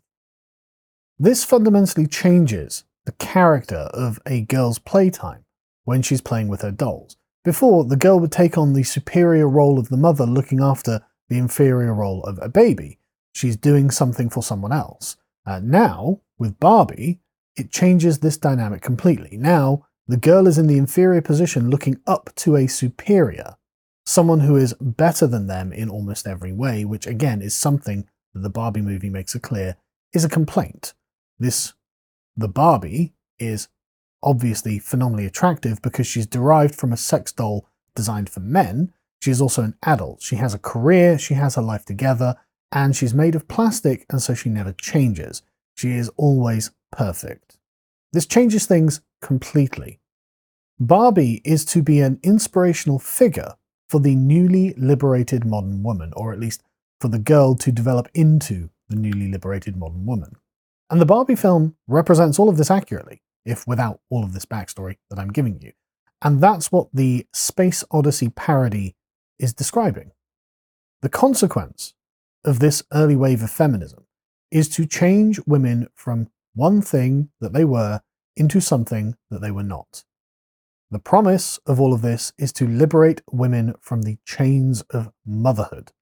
This 1.17 1.45
fundamentally 1.45 2.09
changes 2.09 2.85
the 3.07 3.13
character 3.13 3.89
of 3.95 4.19
a 4.27 4.43
girl's 4.43 4.81
playtime 4.81 5.45
when 5.89 6.03
she's 6.03 6.21
playing 6.21 6.49
with 6.49 6.61
her 6.61 6.71
dolls. 6.71 7.17
Before, 7.45 7.83
the 7.83 7.97
girl 7.97 8.21
would 8.21 8.31
take 8.31 8.59
on 8.59 8.75
the 8.75 8.83
superior 8.83 9.49
role 9.49 9.79
of 9.79 9.89
the 9.89 9.97
mother 9.97 10.27
looking 10.27 10.61
after 10.61 11.01
the 11.31 11.39
inferior 11.39 11.95
role 11.95 12.23
of 12.25 12.39
a 12.43 12.49
baby. 12.51 12.99
She's 13.33 13.57
doing 13.57 13.91
something 13.91 14.29
for 14.29 14.43
someone 14.43 14.71
else. 14.71 15.17
Uh, 15.47 15.61
now, 15.65 16.21
with 16.39 16.61
Barbie, 16.61 17.21
it 17.57 17.73
changes 17.73 18.19
this 18.19 18.37
dynamic 18.37 18.83
completely. 18.83 19.39
Now, 19.39 19.87
the 20.07 20.19
girl 20.19 20.47
is 20.47 20.59
in 20.59 20.67
the 20.67 20.77
inferior 20.77 21.23
position 21.23 21.71
looking 21.71 21.99
up 22.07 22.35
to 22.37 22.57
a 22.57 22.67
superior, 22.67 23.57
someone 24.05 24.41
who 24.41 24.57
is 24.57 24.75
better 24.79 25.27
than 25.27 25.47
them 25.47 25.73
in 25.73 25.89
almost 25.89 26.27
every 26.27 26.53
way, 26.53 26.85
which 26.85 27.07
again 27.07 27.41
is 27.41 27.57
something 27.57 28.07
that 28.35 28.41
the 28.41 28.51
Barbie 28.51 28.83
movie 28.83 29.09
makes 29.09 29.35
it 29.35 29.41
clear 29.41 29.79
is 30.13 30.23
a 30.23 30.29
complaint. 30.29 30.93
This, 31.39 31.73
the 32.37 32.47
Barbie, 32.47 33.15
is 33.39 33.69
obviously 34.23 34.79
phenomenally 34.79 35.27
attractive 35.27 35.81
because 35.83 36.07
she's 36.07 36.27
derived 36.27 36.75
from 36.75 36.93
a 36.93 36.97
sex 36.97 37.33
doll 37.33 37.67
designed 37.95 38.31
for 38.31 38.41
men. 38.41 38.93
She 39.21 39.31
is 39.31 39.41
also 39.41 39.63
an 39.63 39.75
adult. 39.85 40.23
She 40.23 40.37
has 40.37 40.55
a 40.55 40.59
career, 40.59 41.19
she 41.19 41.35
has 41.35 41.57
her 41.57 41.63
life 41.63 41.85
together, 41.85 42.37
and 42.71 42.95
she's 42.95 43.15
made 43.15 43.35
of 43.35 43.49
plastic, 43.49 44.07
and 44.11 44.23
so 44.23 44.35
she 44.35 44.49
never 44.49 44.73
changes. 44.73 45.43
She 45.75 45.93
is 45.93 46.11
always 46.17 46.71
perfect. 46.91 47.59
This 48.13 48.27
changes 48.27 48.67
things 48.67 49.01
completely. 49.21 50.01
Barbie 50.81 51.43
is 51.45 51.65
to 51.67 51.83
be 51.83 52.01
an 52.01 52.21
inspirational 52.23 52.99
figure 52.99 53.55
for 53.89 54.01
the 54.01 54.15
newly 54.15 54.75
liberated 54.75 55.45
modern 55.45 55.83
woman, 55.83 56.13
or 56.17 56.33
at 56.33 56.39
least 56.39 56.63
for 57.01 57.09
the 57.09 57.19
girl 57.19 57.55
to 57.57 57.73
develop 57.73 58.09
into 58.15 58.71
the 58.89 58.97
newly 58.97 59.31
liberated 59.31 59.77
modern 59.77 60.07
woman. 60.07 60.37
And 60.91 61.01
the 61.01 61.07
Barbie 61.07 61.37
film 61.37 61.77
represents 61.87 62.39
all 62.39 62.49
of 62.49 62.57
this 62.57 62.71
accurately, 62.71 63.23
if 63.49 63.67
without 63.67 64.01
all 64.11 64.23
of 64.23 64.35
this 64.35 64.45
backstory 64.45 64.97
that 65.11 65.19
I'm 65.19 65.33
giving 65.33 65.61
you. 65.61 65.73
And 66.23 66.41
that's 66.41 66.71
what 66.71 66.89
the 66.93 67.27
Space 67.33 67.85
Odyssey 67.91 68.29
parody 68.29 68.95
is 69.39 69.53
describing. 69.53 70.13
The 71.01 71.09
consequence 71.09 71.95
of 72.45 72.59
this 72.59 72.83
early 72.93 73.17
wave 73.17 73.43
of 73.43 73.51
feminism 73.51 74.05
is 74.51 74.69
to 74.71 74.87
change 74.87 75.41
women 75.47 75.89
from 75.95 76.29
one 76.55 76.83
thing 76.83 77.31
that 77.41 77.53
they 77.53 77.65
were 77.65 78.01
into 78.37 78.61
something 78.61 79.17
that 79.31 79.41
they 79.41 79.51
were 79.51 79.63
not. 79.63 80.05
The 80.91 80.99
promise 80.99 81.59
of 81.67 81.81
all 81.81 81.93
of 81.93 82.03
this 82.03 82.33
is 82.39 82.53
to 82.55 82.67
liberate 82.67 83.21
women 83.31 83.75
from 83.81 84.03
the 84.03 84.17
chains 84.25 84.81
of 84.91 85.11
motherhood, 85.27 85.93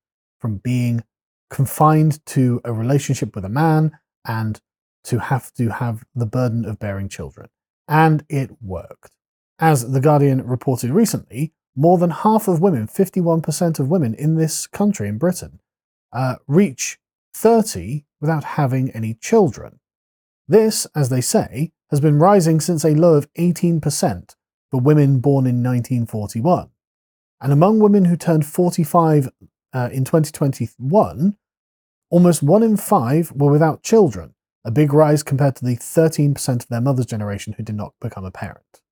from 0.41 0.59
being 0.59 1.03
confined 1.51 2.25
to 2.27 2.61
a 2.65 2.73
relationship 2.73 3.35
with 3.35 3.45
a 3.45 3.51
man 3.51 3.99
and 4.27 4.61
to 5.07 5.19
have 5.19 5.53
to 5.55 5.71
have 5.71 6.05
the 6.15 6.27
burden 6.27 6.65
of 6.65 6.79
bearing 6.79 7.09
children. 7.09 7.49
And 7.89 8.25
it 8.29 8.51
worked. 8.61 9.13
As 9.59 9.93
The 9.93 10.01
Guardian 10.01 10.47
reported 10.47 10.91
recently, 10.91 11.53
more 11.75 11.99
than 11.99 12.11
half 12.11 12.49
of 12.49 12.61
women, 12.61 12.87
51% 12.87 13.79
of 13.79 13.89
women 13.89 14.15
in 14.15 14.35
this 14.35 14.67
country, 14.67 15.09
in 15.09 15.19
Britain, 15.19 15.61
uh, 16.13 16.37
reach 16.47 16.99
30 17.35 18.05
without 18.21 18.45
having 18.45 18.91
any 18.91 19.15
children. 19.15 19.79
This, 20.49 20.87
as 20.95 21.09
they 21.09 21.21
say, 21.21 21.73
has 21.91 22.01
been 22.01 22.19
rising 22.19 22.61
since 22.61 22.85
a 22.85 22.95
low 22.95 23.15
of 23.15 23.33
18% 23.35 24.35
for 24.71 24.81
women 24.81 25.21
born 25.21 25.47
in 25.47 25.63
1941. 25.63 26.71
And 27.41 27.53
among 27.53 27.79
women 27.79 28.07
who 28.07 28.17
turned 28.17 28.47
45 28.47 29.29
uh, 29.73 29.91
in 29.93 30.05
2021, 30.05 31.37
almost 32.11 32.43
one 32.43 32.63
in 32.63 32.77
five 32.77 33.33
were 33.33 33.51
without 33.51 33.83
children, 33.83 34.35
a 34.67 34.71
big 34.71 34.93
rise 34.93 35.23
compared 35.23 35.55
to 35.57 35.65
the 35.65 35.77
13% 35.77 36.63
of 36.63 36.69
their 36.69 36.81
mother's 36.81 37.07
generation 37.07 37.55
who 37.55 37.63
did 37.63 37.77
not 37.77 37.95
become 38.01 38.25
a 38.25 38.33
parent. 38.33 38.83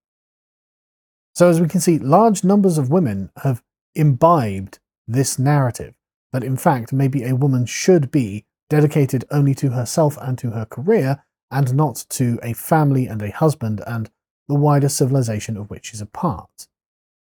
So, 1.35 1.51
as 1.51 1.61
we 1.61 1.69
can 1.69 1.81
see, 1.81 1.99
large 1.99 2.45
numbers 2.45 2.79
of 2.79 2.91
women 2.91 3.31
have 3.43 3.61
imbibed 3.97 4.79
this 5.09 5.37
narrative 5.37 5.95
that, 6.33 6.45
in 6.45 6.57
fact, 6.57 6.93
maybe 6.93 7.25
a 7.25 7.35
woman 7.35 7.67
should 7.67 8.13
be 8.13 8.45
dedicated 8.71 9.25
only 9.33 9.55
to 9.57 9.71
herself 9.71 10.17
and 10.21 10.39
to 10.39 10.53
her 10.53 10.65
career, 10.65 11.25
and 11.51 11.75
not 11.75 12.07
to 12.11 12.39
a 12.43 12.53
family 12.53 13.07
and 13.07 13.21
a 13.21 13.31
husband 13.33 13.83
and 13.87 14.11
the 14.49 14.55
wider 14.55 14.89
civilization 14.89 15.57
of 15.57 15.71
which 15.71 15.87
she's 15.87 16.01
a 16.01 16.07
part. 16.07 16.69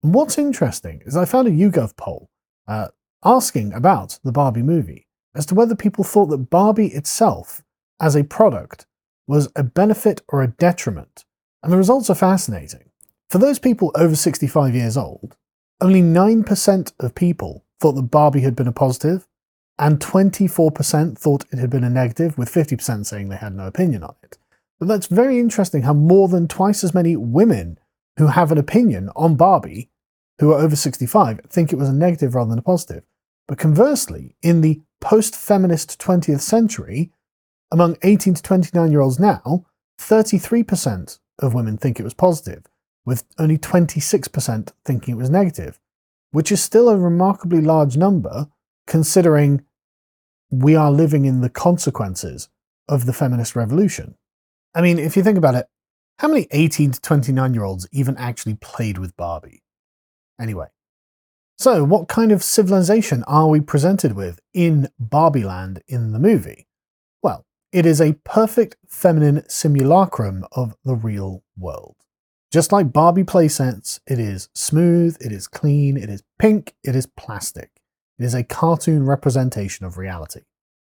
And 0.02 0.14
what's 0.14 0.36
interesting 0.36 1.02
is 1.06 1.16
I 1.16 1.24
found 1.24 1.48
a 1.48 1.50
YouGov 1.50 1.96
poll 1.96 2.28
uh, 2.68 2.88
asking 3.24 3.72
about 3.72 4.18
the 4.22 4.32
Barbie 4.32 4.62
movie 4.62 5.06
as 5.34 5.46
to 5.46 5.54
whether 5.54 5.74
people 5.74 6.04
thought 6.04 6.26
that 6.26 6.50
Barbie 6.50 6.88
itself, 6.88 7.63
as 8.00 8.14
a 8.14 8.24
product, 8.24 8.86
was 9.26 9.50
a 9.56 9.62
benefit 9.62 10.22
or 10.28 10.42
a 10.42 10.48
detriment. 10.48 11.24
And 11.62 11.72
the 11.72 11.76
results 11.76 12.10
are 12.10 12.14
fascinating. 12.14 12.90
For 13.30 13.38
those 13.38 13.58
people 13.58 13.90
over 13.94 14.14
65 14.14 14.74
years 14.74 14.96
old, 14.96 15.36
only 15.80 16.02
9% 16.02 16.92
of 17.00 17.14
people 17.14 17.64
thought 17.80 17.92
that 17.92 18.10
Barbie 18.10 18.42
had 18.42 18.54
been 18.54 18.68
a 18.68 18.72
positive, 18.72 19.26
and 19.78 19.98
24% 19.98 21.18
thought 21.18 21.44
it 21.50 21.58
had 21.58 21.70
been 21.70 21.84
a 21.84 21.90
negative, 21.90 22.38
with 22.38 22.52
50% 22.52 23.06
saying 23.06 23.28
they 23.28 23.36
had 23.36 23.54
no 23.54 23.66
opinion 23.66 24.02
on 24.02 24.14
it. 24.22 24.38
But 24.78 24.88
that's 24.88 25.06
very 25.06 25.38
interesting 25.38 25.82
how 25.82 25.94
more 25.94 26.28
than 26.28 26.46
twice 26.46 26.84
as 26.84 26.94
many 26.94 27.16
women 27.16 27.78
who 28.18 28.28
have 28.28 28.52
an 28.52 28.58
opinion 28.58 29.10
on 29.16 29.34
Barbie, 29.34 29.90
who 30.38 30.52
are 30.52 30.60
over 30.60 30.76
65, 30.76 31.40
think 31.48 31.72
it 31.72 31.76
was 31.76 31.88
a 31.88 31.94
negative 31.94 32.34
rather 32.34 32.50
than 32.50 32.58
a 32.58 32.62
positive. 32.62 33.02
But 33.48 33.58
conversely, 33.58 34.36
in 34.42 34.60
the 34.60 34.80
post 35.00 35.34
feminist 35.34 36.00
20th 36.00 36.40
century, 36.40 37.12
among 37.74 37.96
18 38.04 38.34
to 38.34 38.42
29 38.42 38.92
year 38.92 39.00
olds 39.00 39.18
now, 39.18 39.66
33% 40.00 41.18
of 41.40 41.54
women 41.54 41.76
think 41.76 41.98
it 41.98 42.04
was 42.04 42.14
positive, 42.14 42.62
with 43.04 43.24
only 43.36 43.58
26% 43.58 44.72
thinking 44.84 45.14
it 45.14 45.18
was 45.18 45.28
negative, 45.28 45.80
which 46.30 46.52
is 46.52 46.62
still 46.62 46.88
a 46.88 46.96
remarkably 46.96 47.60
large 47.60 47.96
number 47.96 48.46
considering 48.86 49.64
we 50.52 50.76
are 50.76 50.92
living 50.92 51.24
in 51.24 51.40
the 51.40 51.50
consequences 51.50 52.48
of 52.88 53.06
the 53.06 53.12
feminist 53.12 53.56
revolution. 53.56 54.14
I 54.72 54.80
mean, 54.80 55.00
if 55.00 55.16
you 55.16 55.24
think 55.24 55.36
about 55.36 55.56
it, 55.56 55.66
how 56.20 56.28
many 56.28 56.46
18 56.52 56.92
to 56.92 57.00
29 57.00 57.54
year 57.54 57.64
olds 57.64 57.88
even 57.90 58.16
actually 58.18 58.54
played 58.54 58.98
with 58.98 59.16
Barbie? 59.16 59.64
Anyway, 60.40 60.68
so 61.58 61.82
what 61.82 62.06
kind 62.06 62.30
of 62.30 62.44
civilization 62.44 63.24
are 63.24 63.48
we 63.48 63.60
presented 63.60 64.12
with 64.12 64.38
in 64.52 64.90
Barbie 65.00 65.42
Land 65.42 65.82
in 65.88 66.12
the 66.12 66.20
movie? 66.20 66.68
It 67.74 67.86
is 67.86 68.00
a 68.00 68.12
perfect 68.22 68.76
feminine 68.86 69.42
simulacrum 69.48 70.46
of 70.52 70.76
the 70.84 70.94
real 70.94 71.42
world. 71.58 71.96
Just 72.52 72.70
like 72.70 72.92
Barbie 72.92 73.24
playsets, 73.24 73.98
it 74.06 74.20
is 74.20 74.48
smooth, 74.54 75.16
it 75.20 75.32
is 75.32 75.48
clean, 75.48 75.96
it 75.96 76.08
is 76.08 76.22
pink, 76.38 76.76
it 76.84 76.94
is 76.94 77.06
plastic. 77.06 77.70
It 78.16 78.26
is 78.26 78.32
a 78.32 78.44
cartoon 78.44 79.04
representation 79.04 79.84
of 79.84 79.98
reality. 79.98 80.42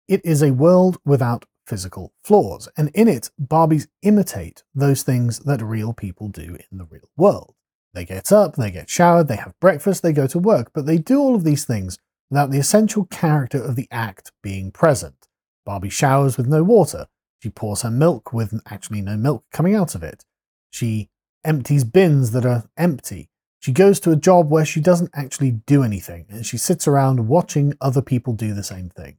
It 0.10 0.20
is 0.26 0.44
a 0.44 0.52
world 0.52 0.98
without 1.06 1.46
physical 1.66 2.12
flaws, 2.26 2.68
and 2.76 2.90
in 2.94 3.08
it, 3.08 3.32
Barbies 3.42 3.88
imitate 4.02 4.64
those 4.76 5.02
things 5.02 5.40
that 5.40 5.62
real 5.62 5.94
people 5.94 6.28
do 6.28 6.58
in 6.70 6.78
the 6.78 6.84
real 6.84 7.10
world. 7.16 7.56
They 7.94 8.04
get 8.04 8.34
up, 8.34 8.58
they 8.58 8.70
get 8.70 8.90
showered, 8.90 9.30
they 9.30 9.38
have 9.38 9.58
breakfast, 9.62 10.04
they 10.04 10.12
go 10.12 10.28
to 10.28 10.40
work, 10.40 10.72
but 10.74 10.86
they 10.86 10.98
do 10.98 11.22
all 11.22 11.36
of 11.36 11.46
these 11.46 11.64
things 11.64 11.98
without 12.30 12.52
the 12.52 12.60
essential 12.60 13.06
character 13.06 13.64
of 13.64 13.78
the 13.78 13.88
act 13.92 14.34
being 14.44 14.72
present. 14.72 15.21
Barbie 15.66 15.90
showers 15.90 16.38
with 16.38 16.48
no 16.48 16.64
water. 16.64 17.08
She 17.40 17.50
pours 17.50 17.82
her 17.82 17.92
milk 17.92 18.34
with 18.34 18.60
actually 18.68 19.02
no 19.02 19.18
milk 19.18 19.46
coming 19.52 19.76
out 19.76 19.96
of 19.96 20.04
it. 20.04 20.26
She 20.70 21.10
empties 21.44 21.84
bins 21.84 22.32
that 22.32 22.46
are 22.46 22.70
empty. 22.78 23.30
She 23.60 23.72
goes 23.72 24.00
to 24.02 24.12
a 24.12 24.16
job 24.16 24.50
where 24.50 24.66
she 24.66 24.80
doesn't 24.80 25.12
actually 25.14 25.52
do 25.52 25.84
anything, 25.84 26.26
and 26.30 26.46
she 26.46 26.58
sits 26.58 26.88
around 26.88 27.28
watching 27.28 27.76
other 27.80 28.02
people 28.02 28.34
do 28.34 28.54
the 28.54 28.64
same 28.64 28.90
thing. 28.90 29.18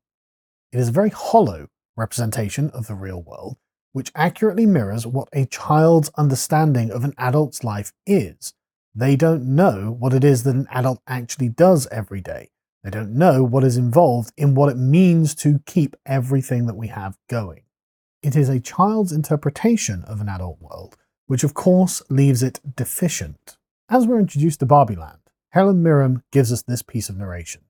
It 0.72 0.78
is 0.78 0.88
a 0.88 0.92
very 0.92 1.10
hollow 1.10 1.68
representation 1.96 2.70
of 2.70 2.86
the 2.86 2.94
real 2.94 3.22
world, 3.22 3.56
which 3.92 4.10
accurately 4.14 4.66
mirrors 4.66 5.06
what 5.06 5.28
a 5.32 5.44
child's 5.46 6.10
understanding 6.16 6.90
of 6.90 7.04
an 7.04 7.14
adult's 7.18 7.62
life 7.62 7.92
is. 8.06 8.54
They 8.94 9.16
don't 9.16 9.54
know 9.54 9.96
what 9.98 10.14
it 10.14 10.24
is 10.24 10.42
that 10.42 10.56
an 10.56 10.66
adult 10.70 11.00
actually 11.06 11.48
does 11.48 11.86
every 11.88 12.20
day. 12.20 12.50
They 12.82 12.90
don't 12.90 13.14
know 13.14 13.44
what 13.44 13.62
is 13.62 13.76
involved 13.76 14.32
in 14.36 14.54
what 14.54 14.68
it 14.68 14.76
means 14.76 15.34
to 15.36 15.60
keep 15.66 15.94
everything 16.04 16.66
that 16.66 16.74
we 16.74 16.88
have 16.88 17.16
going. 17.28 17.62
It 18.22 18.34
is 18.34 18.48
a 18.48 18.60
child's 18.60 19.12
interpretation 19.12 20.02
of 20.04 20.20
an 20.20 20.28
adult 20.28 20.60
world, 20.60 20.96
which 21.26 21.44
of 21.44 21.54
course 21.54 22.02
leaves 22.10 22.42
it 22.42 22.60
deficient. 22.76 23.56
As 23.88 24.06
we're 24.06 24.18
introduced 24.18 24.60
to 24.60 24.66
Barbie 24.66 24.96
Land, 24.96 25.18
Helen 25.50 25.82
Mirren 25.82 26.22
gives 26.32 26.52
us 26.52 26.62
this 26.62 26.82
piece 26.82 27.08
of 27.08 27.16
narration. 27.16 27.62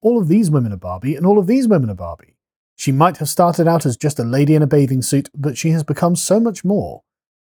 All 0.00 0.20
of 0.20 0.28
these 0.28 0.50
women 0.50 0.72
are 0.72 0.76
Barbie, 0.76 1.16
and 1.16 1.24
all 1.26 1.38
of 1.38 1.46
these 1.46 1.66
women 1.66 1.90
are 1.90 1.94
Barbie. 1.94 2.36
She 2.76 2.92
might 2.92 3.18
have 3.18 3.28
started 3.28 3.66
out 3.66 3.86
as 3.86 3.96
just 3.96 4.18
a 4.18 4.24
lady 4.24 4.54
in 4.54 4.62
a 4.62 4.66
bathing 4.66 5.02
suit, 5.02 5.28
but 5.34 5.56
she 5.56 5.70
has 5.70 5.82
become 5.82 6.16
so 6.16 6.38
much 6.38 6.64
more. 6.64 7.02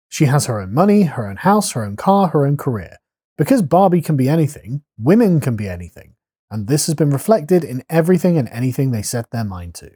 She 0.09 0.25
has 0.25 0.45
her 0.45 0.59
own 0.59 0.73
money, 0.73 1.03
her 1.03 1.27
own 1.27 1.37
house, 1.37 1.71
her 1.73 1.83
own 1.83 1.95
car, 1.95 2.29
her 2.29 2.45
own 2.45 2.57
career. 2.57 2.97
Because 3.37 3.61
Barbie 3.61 4.01
can 4.01 4.15
be 4.15 4.29
anything, 4.29 4.83
women 4.97 5.39
can 5.39 5.55
be 5.55 5.67
anything. 5.67 6.14
And 6.51 6.67
this 6.67 6.85
has 6.85 6.95
been 6.95 7.09
reflected 7.09 7.63
in 7.63 7.83
everything 7.89 8.37
and 8.37 8.47
anything 8.49 8.91
they 8.91 9.01
set 9.01 9.31
their 9.31 9.43
mind 9.43 9.73
to. 9.75 9.91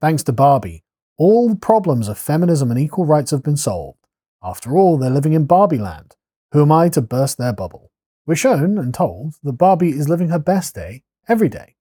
Thanks 0.00 0.22
to 0.24 0.32
Barbie, 0.32 0.82
all 1.16 1.48
the 1.48 1.56
problems 1.56 2.08
of 2.08 2.18
feminism 2.18 2.70
and 2.70 2.80
equal 2.80 3.06
rights 3.06 3.30
have 3.30 3.42
been 3.42 3.56
solved. 3.56 3.98
After 4.42 4.76
all, 4.76 4.98
they're 4.98 5.10
living 5.10 5.34
in 5.34 5.44
Barbie 5.44 5.78
land. 5.78 6.16
Who 6.52 6.62
am 6.62 6.72
I 6.72 6.88
to 6.90 7.00
burst 7.00 7.38
their 7.38 7.52
bubble? 7.52 7.92
We're 8.26 8.34
shown 8.34 8.78
and 8.78 8.92
told 8.92 9.34
that 9.42 9.52
Barbie 9.52 9.90
is 9.90 10.08
living 10.08 10.28
her 10.30 10.38
best 10.38 10.74
day 10.74 11.04
every 11.28 11.48
day. 11.48 11.76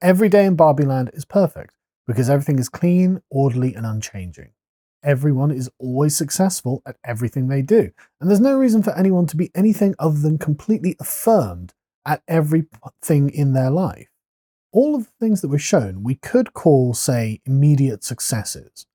Every 0.00 0.28
day 0.28 0.44
in 0.44 0.56
Barbie 0.56 0.84
land 0.84 1.10
is 1.14 1.24
perfect 1.24 1.74
because 2.06 2.28
everything 2.28 2.58
is 2.58 2.68
clean, 2.68 3.22
orderly, 3.30 3.74
and 3.74 3.86
unchanging. 3.86 4.50
Everyone 5.02 5.50
is 5.50 5.70
always 5.78 6.16
successful 6.16 6.82
at 6.86 6.96
everything 7.04 7.48
they 7.48 7.62
do, 7.62 7.90
and 8.20 8.28
there's 8.28 8.40
no 8.40 8.56
reason 8.56 8.82
for 8.82 8.96
anyone 8.96 9.26
to 9.26 9.36
be 9.36 9.50
anything 9.54 9.94
other 9.98 10.18
than 10.18 10.38
completely 10.38 10.96
affirmed 11.00 11.74
at 12.06 12.22
everything 12.28 13.30
in 13.30 13.52
their 13.52 13.70
life. 13.70 14.08
All 14.72 14.94
of 14.94 15.04
the 15.04 15.12
things 15.20 15.40
that 15.40 15.48
were 15.48 15.58
shown 15.58 16.02
we 16.02 16.14
could 16.14 16.54
call, 16.54 16.94
say, 16.94 17.40
immediate 17.44 18.04
successes, 18.04 18.86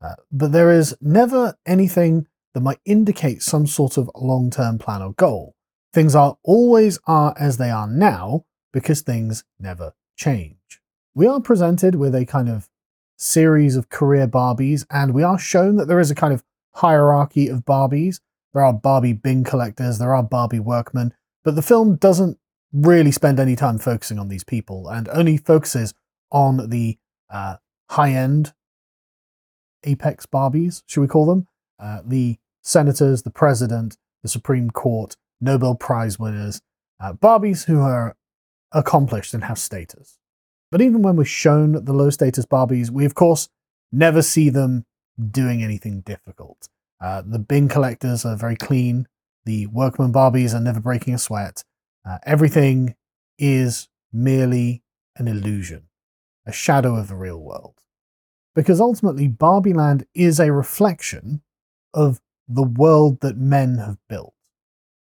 uh, 0.00 0.14
but 0.30 0.52
there 0.52 0.70
is 0.70 0.96
never 1.00 1.56
anything 1.66 2.26
that 2.52 2.60
might 2.60 2.78
indicate 2.84 3.42
some 3.42 3.66
sort 3.66 3.96
of 3.96 4.10
long 4.14 4.50
term 4.50 4.78
plan 4.78 5.02
or 5.02 5.12
goal. 5.12 5.54
Things 5.92 6.14
are 6.14 6.36
always 6.42 6.98
are 7.06 7.34
as 7.38 7.56
they 7.56 7.70
are 7.70 7.86
now 7.86 8.44
because 8.72 9.00
things 9.02 9.44
never 9.58 9.94
change. 10.16 10.80
We 11.14 11.26
are 11.26 11.40
presented 11.40 11.94
with 11.94 12.14
a 12.14 12.26
kind 12.26 12.48
of 12.48 12.68
series 13.16 13.76
of 13.76 13.88
career 13.88 14.26
Barbies, 14.26 14.84
and 14.90 15.14
we 15.14 15.22
are 15.22 15.38
shown 15.38 15.76
that 15.76 15.86
there 15.86 16.00
is 16.00 16.10
a 16.10 16.14
kind 16.14 16.34
of 16.34 16.42
hierarchy 16.74 17.48
of 17.48 17.64
Barbies. 17.64 18.20
There 18.52 18.64
are 18.64 18.72
Barbie 18.72 19.12
bin 19.12 19.44
collectors, 19.44 19.98
there 19.98 20.14
are 20.14 20.22
Barbie 20.22 20.60
workmen, 20.60 21.14
but 21.44 21.54
the 21.54 21.62
film 21.62 21.96
doesn't 21.96 22.38
really 22.74 23.12
spend 23.12 23.38
any 23.38 23.54
time 23.54 23.78
focusing 23.78 24.18
on 24.18 24.28
these 24.28 24.44
people 24.44 24.88
and 24.88 25.08
only 25.08 25.36
focuses 25.36 25.94
on 26.30 26.68
the 26.68 26.98
uh, 27.30 27.56
high 27.90 28.10
end 28.10 28.52
apex 29.84 30.26
Barbies, 30.26 30.82
should 30.86 31.00
we 31.00 31.06
call 31.06 31.26
them? 31.26 31.46
Uh, 31.78 32.00
the 32.04 32.38
senators, 32.62 33.22
the 33.22 33.30
president, 33.30 33.96
the 34.22 34.28
Supreme 34.28 34.70
Court, 34.70 35.16
Nobel 35.40 35.74
Prize 35.74 36.18
winners, 36.18 36.60
uh, 37.00 37.12
Barbies 37.12 37.66
who 37.66 37.80
are 37.80 38.16
accomplished 38.72 39.34
and 39.34 39.44
have 39.44 39.58
status. 39.58 40.18
But 40.70 40.80
even 40.80 41.02
when 41.02 41.16
we're 41.16 41.24
shown 41.24 41.84
the 41.84 41.92
low 41.92 42.10
status 42.10 42.46
Barbies, 42.46 42.90
we 42.90 43.04
of 43.04 43.14
course 43.14 43.48
never 43.92 44.22
see 44.22 44.50
them 44.50 44.84
doing 45.30 45.62
anything 45.62 46.00
difficult. 46.00 46.68
Uh, 47.00 47.22
the 47.24 47.38
bin 47.38 47.68
collectors 47.68 48.24
are 48.24 48.36
very 48.36 48.56
clean. 48.56 49.06
The 49.44 49.66
workman 49.66 50.12
Barbies 50.12 50.54
are 50.54 50.60
never 50.60 50.80
breaking 50.80 51.14
a 51.14 51.18
sweat. 51.18 51.62
Uh, 52.06 52.18
everything 52.24 52.94
is 53.38 53.88
merely 54.12 54.82
an 55.16 55.28
illusion, 55.28 55.88
a 56.46 56.52
shadow 56.52 56.96
of 56.96 57.08
the 57.08 57.16
real 57.16 57.38
world. 57.38 57.80
Because 58.54 58.80
ultimately, 58.80 59.26
Barbie 59.26 59.72
Land 59.72 60.06
is 60.14 60.38
a 60.38 60.52
reflection 60.52 61.42
of 61.92 62.20
the 62.48 62.62
world 62.62 63.20
that 63.20 63.36
men 63.36 63.78
have 63.78 63.98
built. 64.08 64.34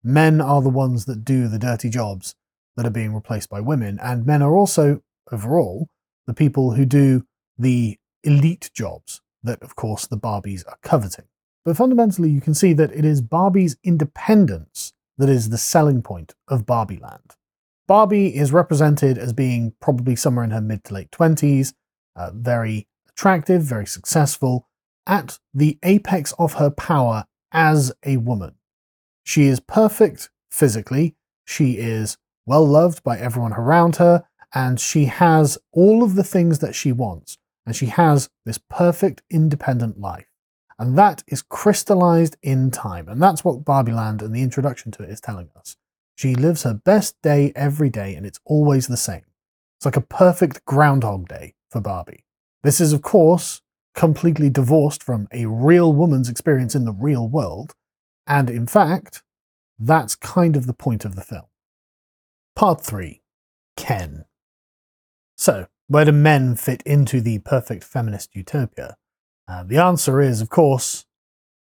Men 0.03 0.39
are 0.39 0.61
the 0.61 0.69
ones 0.69 1.05
that 1.05 1.25
do 1.25 1.47
the 1.47 1.59
dirty 1.59 1.89
jobs 1.89 2.35
that 2.75 2.85
are 2.85 2.91
being 2.91 3.13
replaced 3.13 3.49
by 3.49 3.59
women, 3.59 3.99
and 4.01 4.25
men 4.25 4.41
are 4.41 4.55
also, 4.55 5.01
overall, 5.31 5.89
the 6.27 6.33
people 6.33 6.73
who 6.73 6.85
do 6.85 7.25
the 7.57 7.97
elite 8.23 8.69
jobs 8.73 9.21
that, 9.43 9.61
of 9.61 9.75
course, 9.75 10.07
the 10.07 10.17
Barbies 10.17 10.65
are 10.67 10.77
coveting. 10.81 11.25
But 11.65 11.77
fundamentally, 11.77 12.29
you 12.29 12.41
can 12.41 12.53
see 12.53 12.73
that 12.73 12.93
it 12.93 13.05
is 13.05 13.21
Barbie's 13.21 13.77
independence 13.83 14.93
that 15.17 15.29
is 15.29 15.49
the 15.49 15.57
selling 15.57 16.01
point 16.01 16.33
of 16.47 16.65
Barbie 16.65 16.97
Land. 16.97 17.35
Barbie 17.87 18.35
is 18.35 18.53
represented 18.53 19.17
as 19.17 19.33
being 19.33 19.73
probably 19.79 20.15
somewhere 20.15 20.45
in 20.45 20.51
her 20.51 20.61
mid 20.61 20.83
to 20.85 20.93
late 20.93 21.11
20s, 21.11 21.73
uh, 22.15 22.31
very 22.33 22.87
attractive, 23.09 23.61
very 23.61 23.85
successful, 23.85 24.67
at 25.05 25.39
the 25.53 25.77
apex 25.83 26.33
of 26.39 26.53
her 26.53 26.69
power 26.69 27.25
as 27.51 27.91
a 28.05 28.17
woman. 28.17 28.55
She 29.23 29.43
is 29.43 29.59
perfect 29.59 30.29
physically, 30.49 31.15
she 31.45 31.77
is 31.77 32.17
well 32.45 32.65
loved 32.65 33.03
by 33.03 33.17
everyone 33.17 33.53
around 33.53 33.97
her, 33.97 34.23
and 34.53 34.79
she 34.79 35.05
has 35.05 35.57
all 35.71 36.03
of 36.03 36.15
the 36.15 36.23
things 36.23 36.59
that 36.59 36.75
she 36.75 36.91
wants, 36.91 37.37
and 37.65 37.75
she 37.75 37.87
has 37.87 38.29
this 38.45 38.59
perfect 38.69 39.21
independent 39.29 39.99
life. 39.99 40.27
And 40.79 40.97
that 40.97 41.23
is 41.27 41.41
crystallized 41.41 42.37
in 42.41 42.71
time. 42.71 43.07
And 43.07 43.21
that's 43.21 43.43
what 43.43 43.65
Barbie 43.65 43.91
Land 43.91 44.21
and 44.21 44.35
the 44.35 44.41
introduction 44.41 44.91
to 44.93 45.03
it 45.03 45.09
is 45.09 45.21
telling 45.21 45.49
us. 45.55 45.77
She 46.15 46.35
lives 46.35 46.63
her 46.63 46.73
best 46.73 47.21
day 47.21 47.51
every 47.55 47.89
day, 47.89 48.15
and 48.15 48.25
it's 48.25 48.39
always 48.45 48.87
the 48.87 48.97
same. 48.97 49.25
It's 49.77 49.85
like 49.85 49.97
a 49.97 50.01
perfect 50.01 50.63
Groundhog 50.65 51.27
Day 51.27 51.55
for 51.69 51.81
Barbie. 51.81 52.25
This 52.63 52.79
is, 52.79 52.93
of 52.93 53.01
course, 53.01 53.61
completely 53.93 54.49
divorced 54.49 55.03
from 55.03 55.27
a 55.31 55.45
real 55.45 55.93
woman's 55.93 56.29
experience 56.29 56.75
in 56.75 56.85
the 56.85 56.93
real 56.93 57.27
world. 57.27 57.73
And 58.25 58.49
in 58.49 58.67
fact, 58.67 59.23
that's 59.77 60.15
kind 60.15 60.55
of 60.55 60.67
the 60.67 60.73
point 60.73 61.03
of 61.05 61.15
the 61.15 61.21
film. 61.21 61.45
Part 62.55 62.81
3 62.81 63.21
Ken. 63.75 64.25
So, 65.35 65.67
where 65.87 66.05
do 66.05 66.11
men 66.11 66.55
fit 66.55 66.81
into 66.83 67.19
the 67.19 67.39
perfect 67.39 67.83
feminist 67.83 68.35
utopia? 68.35 68.95
Uh, 69.47 69.63
the 69.63 69.77
answer 69.77 70.21
is, 70.21 70.41
of 70.41 70.49
course, 70.49 71.05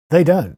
they 0.09 0.23
don't. 0.23 0.57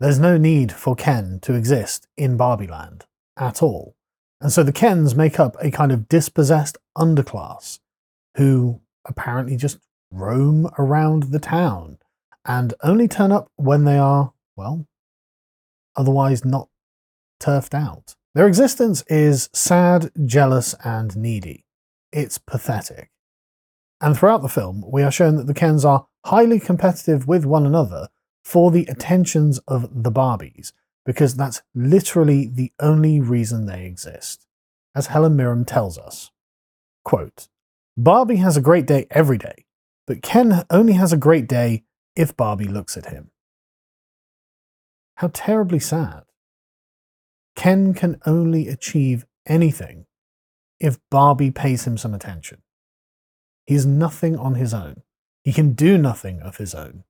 There's 0.00 0.18
no 0.18 0.36
need 0.36 0.72
for 0.72 0.96
Ken 0.96 1.38
to 1.42 1.54
exist 1.54 2.08
in 2.16 2.36
Barbieland 2.36 3.02
at 3.36 3.62
all. 3.62 3.94
And 4.40 4.52
so 4.52 4.64
the 4.64 4.72
Kens 4.72 5.14
make 5.14 5.38
up 5.38 5.56
a 5.60 5.70
kind 5.70 5.92
of 5.92 6.08
dispossessed 6.08 6.76
underclass 6.98 7.78
who 8.36 8.80
apparently 9.04 9.56
just 9.56 9.78
roam 10.10 10.68
around 10.78 11.24
the 11.24 11.38
town 11.38 11.98
and 12.44 12.74
only 12.82 13.06
turn 13.06 13.30
up 13.30 13.48
when 13.54 13.84
they 13.84 13.98
are, 13.98 14.32
well, 14.56 14.88
otherwise 15.94 16.44
not 16.44 16.68
turfed 17.38 17.74
out. 17.74 18.16
Their 18.34 18.48
existence 18.48 19.04
is 19.06 19.48
sad, 19.52 20.10
jealous, 20.24 20.74
and 20.84 21.16
needy. 21.16 21.64
It's 22.12 22.38
pathetic. 22.38 23.11
And 24.02 24.18
throughout 24.18 24.42
the 24.42 24.48
film, 24.48 24.84
we 24.90 25.04
are 25.04 25.12
shown 25.12 25.36
that 25.36 25.46
the 25.46 25.54
Kens 25.54 25.84
are 25.84 26.08
highly 26.26 26.58
competitive 26.58 27.28
with 27.28 27.44
one 27.44 27.64
another 27.64 28.08
for 28.44 28.72
the 28.72 28.84
attentions 28.86 29.60
of 29.68 30.02
the 30.02 30.10
Barbies, 30.10 30.72
because 31.06 31.36
that's 31.36 31.62
literally 31.72 32.48
the 32.48 32.72
only 32.80 33.20
reason 33.20 33.66
they 33.66 33.86
exist. 33.86 34.44
As 34.92 35.06
Helen 35.06 35.36
Mirren 35.36 35.64
tells 35.64 35.98
us, 35.98 36.32
quote, 37.04 37.46
Barbie 37.96 38.36
has 38.36 38.56
a 38.56 38.60
great 38.60 38.86
day 38.86 39.06
every 39.08 39.38
day, 39.38 39.66
but 40.08 40.20
Ken 40.20 40.64
only 40.68 40.94
has 40.94 41.12
a 41.12 41.16
great 41.16 41.46
day 41.46 41.84
if 42.16 42.36
Barbie 42.36 42.66
looks 42.66 42.96
at 42.96 43.06
him. 43.06 43.30
How 45.16 45.30
terribly 45.32 45.78
sad. 45.78 46.24
Ken 47.54 47.94
can 47.94 48.20
only 48.26 48.66
achieve 48.66 49.26
anything 49.46 50.06
if 50.80 50.98
Barbie 51.08 51.52
pays 51.52 51.86
him 51.86 51.96
some 51.96 52.14
attention. 52.14 52.62
He 53.72 53.76
is 53.76 53.86
nothing 53.86 54.36
on 54.36 54.56
his 54.56 54.74
own. 54.74 55.00
He 55.44 55.50
can 55.50 55.72
do 55.72 55.96
nothing 55.96 56.42
of 56.42 56.58
his 56.58 56.74
own. 56.74 57.04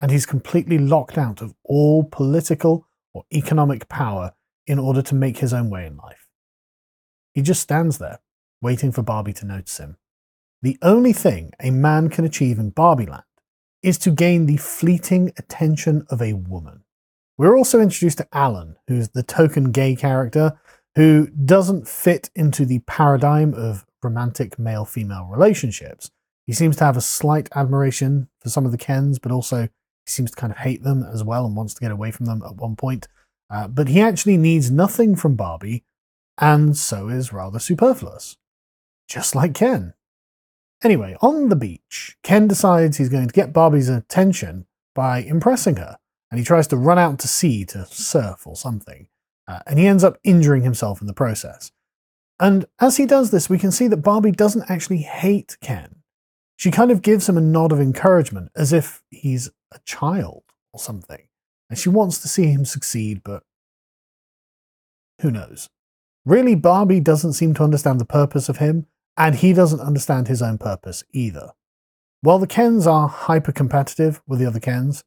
And 0.00 0.10
he's 0.10 0.26
completely 0.26 0.76
locked 0.76 1.16
out 1.16 1.40
of 1.40 1.54
all 1.62 2.02
political 2.02 2.88
or 3.14 3.22
economic 3.32 3.88
power 3.88 4.32
in 4.66 4.80
order 4.80 5.02
to 5.02 5.14
make 5.14 5.38
his 5.38 5.54
own 5.54 5.70
way 5.70 5.86
in 5.86 5.96
life. 5.96 6.26
He 7.32 7.42
just 7.42 7.62
stands 7.62 7.98
there, 7.98 8.18
waiting 8.60 8.90
for 8.90 9.02
Barbie 9.02 9.34
to 9.34 9.46
notice 9.46 9.78
him. 9.78 9.98
The 10.62 10.76
only 10.82 11.12
thing 11.12 11.52
a 11.60 11.70
man 11.70 12.08
can 12.08 12.24
achieve 12.24 12.58
in 12.58 12.72
Barbieland 12.72 13.22
is 13.80 13.96
to 13.98 14.10
gain 14.10 14.46
the 14.46 14.56
fleeting 14.56 15.32
attention 15.38 16.04
of 16.10 16.20
a 16.20 16.32
woman. 16.32 16.82
We're 17.38 17.56
also 17.56 17.78
introduced 17.78 18.18
to 18.18 18.26
Alan, 18.32 18.74
who's 18.88 19.10
the 19.10 19.22
token 19.22 19.70
gay 19.70 19.94
character 19.94 20.58
who 20.96 21.28
doesn't 21.28 21.86
fit 21.86 22.30
into 22.34 22.66
the 22.66 22.80
paradigm 22.80 23.54
of 23.54 23.86
romantic 24.02 24.58
male 24.58 24.84
female 24.84 25.28
relationships. 25.30 26.10
He 26.46 26.52
seems 26.52 26.76
to 26.76 26.84
have 26.84 26.96
a 26.96 27.02
slight 27.02 27.48
admiration 27.54 28.28
for 28.40 28.48
some 28.48 28.66
of 28.66 28.72
the 28.72 28.78
Kens, 28.78 29.18
but 29.18 29.32
also 29.32 29.62
he 29.62 29.68
seems 30.06 30.30
to 30.30 30.36
kind 30.36 30.52
of 30.52 30.58
hate 30.58 30.82
them 30.82 31.02
as 31.02 31.22
well 31.22 31.46
and 31.46 31.56
wants 31.56 31.74
to 31.74 31.80
get 31.80 31.92
away 31.92 32.10
from 32.10 32.26
them 32.26 32.42
at 32.44 32.56
one 32.56 32.76
point. 32.76 33.06
Uh, 33.48 33.68
but 33.68 33.88
he 33.88 34.00
actually 34.00 34.36
needs 34.36 34.70
nothing 34.70 35.16
from 35.16 35.36
Barbie, 35.36 35.84
and 36.38 36.76
so 36.76 37.08
is 37.08 37.32
rather 37.32 37.58
superfluous. 37.58 38.36
Just 39.08 39.34
like 39.34 39.54
Ken. 39.54 39.94
Anyway, 40.82 41.16
on 41.20 41.48
the 41.48 41.56
beach, 41.56 42.16
Ken 42.22 42.48
decides 42.48 42.96
he's 42.96 43.08
going 43.08 43.26
to 43.26 43.34
get 43.34 43.52
Barbie's 43.52 43.88
attention 43.88 44.66
by 44.94 45.18
impressing 45.18 45.76
her, 45.76 45.98
and 46.30 46.38
he 46.38 46.44
tries 46.44 46.66
to 46.68 46.76
run 46.76 46.98
out 46.98 47.18
to 47.18 47.28
sea 47.28 47.64
to 47.66 47.84
surf 47.86 48.46
or 48.46 48.56
something, 48.56 49.08
uh, 49.46 49.60
and 49.66 49.78
he 49.78 49.86
ends 49.86 50.04
up 50.04 50.18
injuring 50.24 50.62
himself 50.62 51.00
in 51.00 51.06
the 51.06 51.12
process. 51.12 51.72
And 52.40 52.64
as 52.80 52.96
he 52.96 53.04
does 53.04 53.30
this, 53.30 53.50
we 53.50 53.58
can 53.58 53.70
see 53.70 53.86
that 53.88 53.98
Barbie 53.98 54.32
doesn't 54.32 54.70
actually 54.70 55.02
hate 55.02 55.58
Ken. 55.60 55.96
She 56.56 56.70
kind 56.70 56.90
of 56.90 57.02
gives 57.02 57.28
him 57.28 57.36
a 57.36 57.42
nod 57.42 57.70
of 57.70 57.80
encouragement, 57.80 58.50
as 58.56 58.72
if 58.72 59.02
he's 59.10 59.50
a 59.70 59.78
child 59.84 60.42
or 60.72 60.80
something. 60.80 61.28
and 61.68 61.78
she 61.78 61.88
wants 61.88 62.18
to 62.18 62.26
see 62.26 62.46
him 62.46 62.64
succeed, 62.64 63.22
but 63.24 63.44
who 65.20 65.30
knows? 65.30 65.68
Really, 66.26 66.56
Barbie 66.56 66.98
doesn't 66.98 67.34
seem 67.34 67.54
to 67.54 67.62
understand 67.62 68.00
the 68.00 68.04
purpose 68.04 68.48
of 68.48 68.56
him, 68.56 68.86
and 69.16 69.36
he 69.36 69.52
doesn't 69.52 69.80
understand 69.80 70.26
his 70.26 70.42
own 70.42 70.58
purpose 70.58 71.04
either. 71.12 71.52
While 72.22 72.40
the 72.40 72.48
Kens 72.48 72.86
are 72.86 73.06
hyper 73.06 73.52
competitive 73.52 74.20
with 74.26 74.40
the 74.40 74.46
other 74.46 74.58
Kens, 74.58 75.04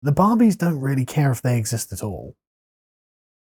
the 0.00 0.12
Barbies 0.12 0.56
don't 0.56 0.80
really 0.80 1.04
care 1.04 1.32
if 1.32 1.42
they 1.42 1.58
exist 1.58 1.92
at 1.92 2.02
all. 2.02 2.36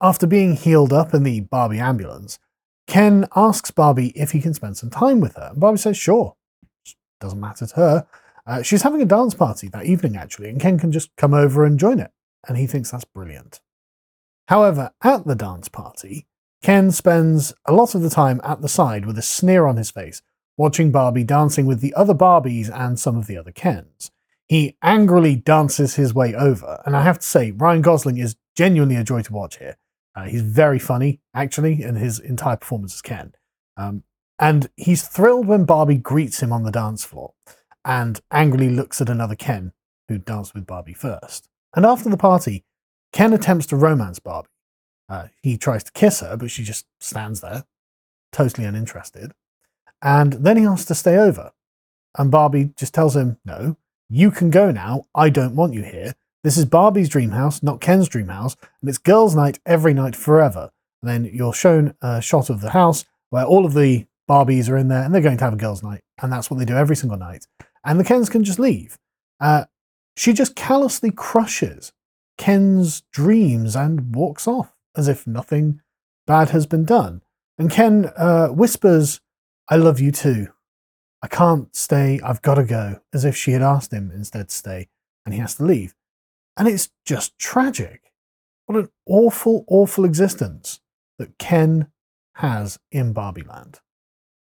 After 0.00 0.26
being 0.26 0.54
healed 0.54 0.92
up 0.92 1.14
in 1.14 1.22
the 1.22 1.40
Barbie 1.40 1.78
ambulance, 1.78 2.38
Ken 2.86 3.26
asks 3.34 3.70
Barbie 3.70 4.08
if 4.16 4.32
he 4.32 4.40
can 4.40 4.54
spend 4.54 4.76
some 4.76 4.90
time 4.90 5.20
with 5.20 5.36
her. 5.36 5.48
And 5.50 5.60
Barbie 5.60 5.78
says, 5.78 5.96
sure. 5.96 6.34
Doesn't 7.20 7.40
matter 7.40 7.66
to 7.66 7.76
her. 7.76 8.06
Uh, 8.46 8.62
she's 8.62 8.82
having 8.82 9.00
a 9.00 9.06
dance 9.06 9.34
party 9.34 9.68
that 9.68 9.86
evening, 9.86 10.16
actually, 10.16 10.48
and 10.48 10.60
Ken 10.60 10.78
can 10.78 10.90
just 10.90 11.14
come 11.16 11.32
over 11.32 11.64
and 11.64 11.78
join 11.78 12.00
it. 12.00 12.10
And 12.46 12.58
he 12.58 12.66
thinks 12.66 12.90
that's 12.90 13.04
brilliant. 13.04 13.60
However, 14.48 14.90
at 15.02 15.24
the 15.26 15.36
dance 15.36 15.68
party, 15.68 16.26
Ken 16.60 16.90
spends 16.90 17.54
a 17.66 17.72
lot 17.72 17.94
of 17.94 18.02
the 18.02 18.10
time 18.10 18.40
at 18.44 18.60
the 18.60 18.68
side 18.68 19.06
with 19.06 19.16
a 19.16 19.22
sneer 19.22 19.66
on 19.66 19.76
his 19.76 19.90
face, 19.90 20.22
watching 20.56 20.90
Barbie 20.90 21.24
dancing 21.24 21.66
with 21.66 21.80
the 21.80 21.94
other 21.94 22.14
Barbies 22.14 22.68
and 22.68 22.98
some 22.98 23.16
of 23.16 23.26
the 23.26 23.36
other 23.36 23.52
Kens. 23.52 24.10
He 24.48 24.76
angrily 24.82 25.36
dances 25.36 25.94
his 25.94 26.12
way 26.12 26.34
over, 26.34 26.82
and 26.84 26.96
I 26.96 27.02
have 27.02 27.20
to 27.20 27.26
say, 27.26 27.52
Ryan 27.52 27.82
Gosling 27.82 28.18
is 28.18 28.36
genuinely 28.56 28.96
a 28.96 29.04
joy 29.04 29.22
to 29.22 29.32
watch 29.32 29.58
here. 29.58 29.76
Uh, 30.14 30.24
he's 30.24 30.42
very 30.42 30.78
funny, 30.78 31.20
actually, 31.34 31.82
in 31.82 31.96
his 31.96 32.18
entire 32.18 32.56
performance 32.56 32.94
as 32.94 33.02
Ken. 33.02 33.32
Um, 33.76 34.04
and 34.38 34.68
he's 34.76 35.06
thrilled 35.06 35.46
when 35.46 35.64
Barbie 35.64 35.96
greets 35.96 36.42
him 36.42 36.52
on 36.52 36.64
the 36.64 36.70
dance 36.70 37.04
floor 37.04 37.34
and 37.84 38.20
angrily 38.30 38.68
looks 38.68 39.00
at 39.00 39.08
another 39.08 39.34
Ken 39.34 39.72
who 40.08 40.18
danced 40.18 40.54
with 40.54 40.66
Barbie 40.66 40.94
first. 40.94 41.48
And 41.74 41.86
after 41.86 42.10
the 42.10 42.16
party, 42.16 42.64
Ken 43.12 43.32
attempts 43.32 43.66
to 43.66 43.76
romance 43.76 44.18
Barbie. 44.18 44.48
Uh, 45.08 45.28
he 45.42 45.56
tries 45.56 45.84
to 45.84 45.92
kiss 45.92 46.20
her, 46.20 46.36
but 46.36 46.50
she 46.50 46.62
just 46.62 46.86
stands 47.00 47.40
there, 47.40 47.64
totally 48.32 48.66
uninterested. 48.66 49.32
And 50.00 50.32
then 50.34 50.56
he 50.56 50.64
asks 50.64 50.86
to 50.86 50.94
stay 50.94 51.16
over. 51.16 51.52
And 52.18 52.30
Barbie 52.30 52.72
just 52.76 52.94
tells 52.94 53.16
him, 53.16 53.38
No, 53.44 53.76
you 54.08 54.30
can 54.30 54.50
go 54.50 54.70
now. 54.70 55.06
I 55.14 55.30
don't 55.30 55.54
want 55.54 55.74
you 55.74 55.82
here. 55.82 56.14
This 56.44 56.56
is 56.56 56.64
Barbie's 56.64 57.08
dream 57.08 57.30
house, 57.30 57.62
not 57.62 57.80
Ken's 57.80 58.08
dream 58.08 58.26
house, 58.26 58.56
and 58.80 58.88
it's 58.88 58.98
girls' 58.98 59.36
night 59.36 59.60
every 59.64 59.94
night 59.94 60.16
forever. 60.16 60.70
And 61.00 61.10
then 61.10 61.30
you're 61.32 61.54
shown 61.54 61.94
a 62.02 62.20
shot 62.20 62.50
of 62.50 62.60
the 62.60 62.70
house 62.70 63.04
where 63.30 63.44
all 63.44 63.64
of 63.64 63.74
the 63.74 64.06
Barbies 64.28 64.68
are 64.68 64.76
in 64.76 64.88
there 64.88 65.02
and 65.02 65.14
they're 65.14 65.22
going 65.22 65.36
to 65.36 65.44
have 65.44 65.52
a 65.52 65.56
girls' 65.56 65.84
night. 65.84 66.00
And 66.20 66.32
that's 66.32 66.50
what 66.50 66.58
they 66.58 66.64
do 66.64 66.76
every 66.76 66.96
single 66.96 67.18
night. 67.18 67.46
And 67.84 67.98
the 67.98 68.04
Kens 68.04 68.28
can 68.28 68.42
just 68.42 68.58
leave. 68.58 68.98
Uh, 69.40 69.66
she 70.16 70.32
just 70.32 70.56
callously 70.56 71.12
crushes 71.12 71.92
Ken's 72.38 73.02
dreams 73.12 73.76
and 73.76 74.14
walks 74.14 74.48
off 74.48 74.74
as 74.96 75.06
if 75.06 75.26
nothing 75.26 75.80
bad 76.26 76.50
has 76.50 76.66
been 76.66 76.84
done. 76.84 77.22
And 77.58 77.70
Ken 77.70 78.10
uh, 78.16 78.48
whispers, 78.48 79.20
I 79.68 79.76
love 79.76 80.00
you 80.00 80.10
too. 80.10 80.48
I 81.22 81.28
can't 81.28 81.74
stay, 81.74 82.18
I've 82.24 82.42
got 82.42 82.56
to 82.56 82.64
go, 82.64 83.00
as 83.12 83.24
if 83.24 83.36
she 83.36 83.52
had 83.52 83.62
asked 83.62 83.92
him 83.92 84.10
instead 84.12 84.48
to 84.48 84.54
stay, 84.54 84.88
and 85.24 85.32
he 85.32 85.40
has 85.40 85.54
to 85.56 85.64
leave. 85.64 85.94
And 86.56 86.68
it's 86.68 86.90
just 87.04 87.38
tragic. 87.38 88.12
What 88.66 88.78
an 88.78 88.88
awful, 89.06 89.64
awful 89.68 90.04
existence 90.04 90.80
that 91.18 91.38
Ken 91.38 91.88
has 92.36 92.78
in 92.90 93.14
Barbieland. 93.14 93.80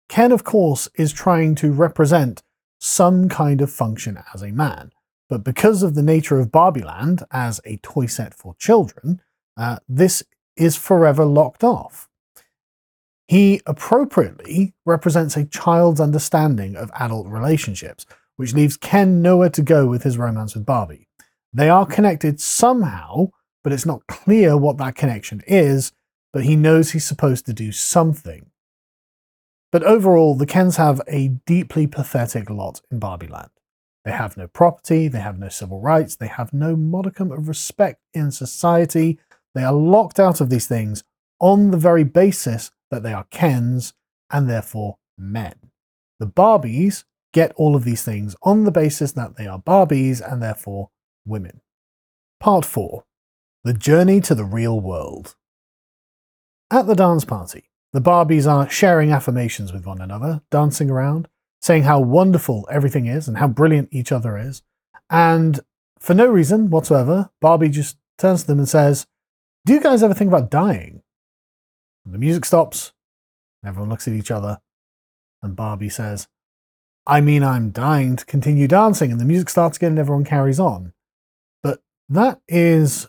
Ken, 0.09 0.31
of 0.31 0.43
course, 0.43 0.89
is 0.95 1.13
trying 1.13 1.55
to 1.55 1.71
represent 1.71 2.43
some 2.79 3.29
kind 3.29 3.61
of 3.61 3.71
function 3.71 4.21
as 4.33 4.41
a 4.41 4.51
man, 4.51 4.91
but 5.29 5.43
because 5.43 5.83
of 5.83 5.95
the 5.95 6.03
nature 6.03 6.39
of 6.39 6.51
Barbieland 6.51 7.23
as 7.31 7.61
a 7.63 7.77
toy 7.77 8.07
set 8.07 8.33
for 8.33 8.55
children, 8.55 9.21
uh, 9.55 9.77
this 9.87 10.23
is 10.57 10.75
forever 10.75 11.23
locked 11.23 11.63
off. 11.63 12.09
He 13.27 13.61
appropriately 13.65 14.73
represents 14.85 15.37
a 15.37 15.45
child's 15.45 16.01
understanding 16.01 16.75
of 16.75 16.91
adult 16.95 17.27
relationships, 17.27 18.05
which 18.35 18.53
leaves 18.53 18.75
Ken 18.75 19.21
nowhere 19.21 19.49
to 19.51 19.61
go 19.61 19.87
with 19.87 20.03
his 20.03 20.17
romance 20.17 20.53
with 20.53 20.65
Barbie. 20.65 21.07
They 21.53 21.69
are 21.69 21.85
connected 21.85 22.39
somehow, 22.39 23.29
but 23.63 23.73
it's 23.73 23.85
not 23.85 24.07
clear 24.07 24.57
what 24.57 24.77
that 24.77 24.95
connection 24.95 25.41
is, 25.45 25.91
but 26.31 26.43
he 26.43 26.55
knows 26.55 26.91
he's 26.91 27.05
supposed 27.05 27.45
to 27.45 27.53
do 27.53 27.71
something. 27.71 28.51
But 29.71 29.83
overall, 29.83 30.35
the 30.35 30.45
Kens 30.45 30.77
have 30.77 31.01
a 31.07 31.29
deeply 31.45 31.87
pathetic 31.87 32.49
lot 32.49 32.81
in 32.91 32.99
Barbieland. 32.99 33.49
They 34.03 34.11
have 34.11 34.35
no 34.35 34.47
property, 34.47 35.07
they 35.07 35.19
have 35.19 35.37
no 35.37 35.49
civil 35.49 35.79
rights, 35.79 36.15
they 36.15 36.27
have 36.27 36.53
no 36.53 36.75
modicum 36.75 37.31
of 37.31 37.47
respect 37.47 38.01
in 38.13 38.31
society. 38.31 39.19
They 39.53 39.63
are 39.63 39.73
locked 39.73 40.19
out 40.19 40.41
of 40.41 40.49
these 40.49 40.67
things 40.67 41.03
on 41.39 41.71
the 41.71 41.77
very 41.77 42.03
basis 42.03 42.71
that 42.89 43.03
they 43.03 43.13
are 43.13 43.27
Kens 43.29 43.93
and 44.29 44.49
therefore 44.49 44.97
men. 45.17 45.55
The 46.19 46.27
Barbies 46.27 47.03
get 47.33 47.53
all 47.55 47.75
of 47.75 47.83
these 47.83 48.03
things 48.03 48.35
on 48.43 48.63
the 48.63 48.71
basis 48.71 49.11
that 49.13 49.37
they 49.37 49.47
are 49.47 49.59
Barbies 49.59 50.21
and 50.21 50.41
therefore 50.41 50.89
women. 51.25 51.61
Part 52.39 52.65
4 52.65 53.03
The 53.63 53.73
Journey 53.73 54.21
to 54.21 54.35
the 54.35 54.45
Real 54.45 54.79
World. 54.79 55.35
At 56.71 56.87
the 56.87 56.95
dance 56.95 57.25
party, 57.25 57.69
the 57.93 58.01
Barbies 58.01 58.49
are 58.49 58.69
sharing 58.69 59.11
affirmations 59.11 59.73
with 59.73 59.85
one 59.85 60.01
another, 60.01 60.41
dancing 60.49 60.89
around, 60.89 61.27
saying 61.61 61.83
how 61.83 61.99
wonderful 61.99 62.67
everything 62.71 63.05
is 63.05 63.27
and 63.27 63.37
how 63.37 63.47
brilliant 63.47 63.89
each 63.91 64.11
other 64.11 64.37
is. 64.37 64.61
And 65.09 65.59
for 65.99 66.13
no 66.13 66.27
reason 66.27 66.69
whatsoever, 66.69 67.29
Barbie 67.41 67.69
just 67.69 67.97
turns 68.17 68.41
to 68.41 68.47
them 68.47 68.59
and 68.59 68.69
says, 68.69 69.07
Do 69.65 69.73
you 69.73 69.81
guys 69.81 70.01
ever 70.01 70.13
think 70.13 70.29
about 70.29 70.49
dying? 70.49 71.03
And 72.05 72.13
the 72.13 72.19
music 72.19 72.45
stops, 72.45 72.93
everyone 73.63 73.89
looks 73.89 74.07
at 74.07 74.13
each 74.13 74.31
other, 74.31 74.61
and 75.43 75.55
Barbie 75.55 75.89
says, 75.89 76.27
I 77.05 77.19
mean, 77.19 77.43
I'm 77.43 77.71
dying 77.71 78.15
to 78.15 78.25
continue 78.25 78.67
dancing, 78.67 79.11
and 79.11 79.19
the 79.19 79.25
music 79.25 79.49
starts 79.49 79.77
again 79.77 79.91
and 79.91 79.99
everyone 79.99 80.23
carries 80.23 80.59
on. 80.59 80.93
That 82.11 82.41
is 82.49 83.07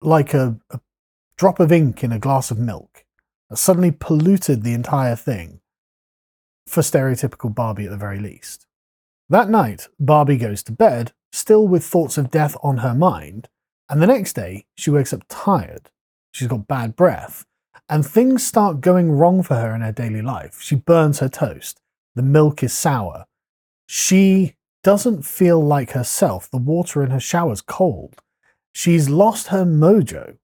like 0.00 0.32
a, 0.32 0.58
a 0.70 0.80
drop 1.36 1.60
of 1.60 1.70
ink 1.70 2.02
in 2.02 2.12
a 2.12 2.18
glass 2.18 2.50
of 2.50 2.58
milk 2.58 3.04
that 3.50 3.58
suddenly 3.58 3.90
polluted 3.90 4.62
the 4.62 4.72
entire 4.72 5.16
thing 5.16 5.60
for 6.66 6.80
stereotypical 6.80 7.54
Barbie 7.54 7.84
at 7.84 7.90
the 7.90 7.98
very 7.98 8.18
least. 8.18 8.64
That 9.28 9.50
night, 9.50 9.88
Barbie 10.00 10.38
goes 10.38 10.62
to 10.62 10.72
bed, 10.72 11.12
still 11.30 11.68
with 11.68 11.84
thoughts 11.84 12.16
of 12.16 12.30
death 12.30 12.56
on 12.62 12.78
her 12.78 12.94
mind, 12.94 13.50
and 13.90 14.00
the 14.00 14.06
next 14.06 14.32
day, 14.32 14.64
she 14.74 14.90
wakes 14.90 15.12
up 15.12 15.24
tired. 15.28 15.90
She's 16.30 16.48
got 16.48 16.66
bad 16.66 16.96
breath, 16.96 17.44
and 17.86 18.06
things 18.06 18.46
start 18.46 18.80
going 18.80 19.12
wrong 19.12 19.42
for 19.42 19.56
her 19.56 19.74
in 19.74 19.82
her 19.82 19.92
daily 19.92 20.22
life. 20.22 20.62
She 20.62 20.74
burns 20.74 21.18
her 21.18 21.28
toast, 21.28 21.82
the 22.14 22.22
milk 22.22 22.62
is 22.62 22.72
sour. 22.72 23.26
She 23.84 24.54
doesn't 24.82 25.26
feel 25.26 25.62
like 25.62 25.90
herself, 25.90 26.50
the 26.50 26.56
water 26.56 27.02
in 27.02 27.10
her 27.10 27.20
shower's 27.20 27.60
cold. 27.60 28.22
She's 28.72 29.08
lost 29.08 29.48
her 29.48 29.64
mojo. 29.64 30.38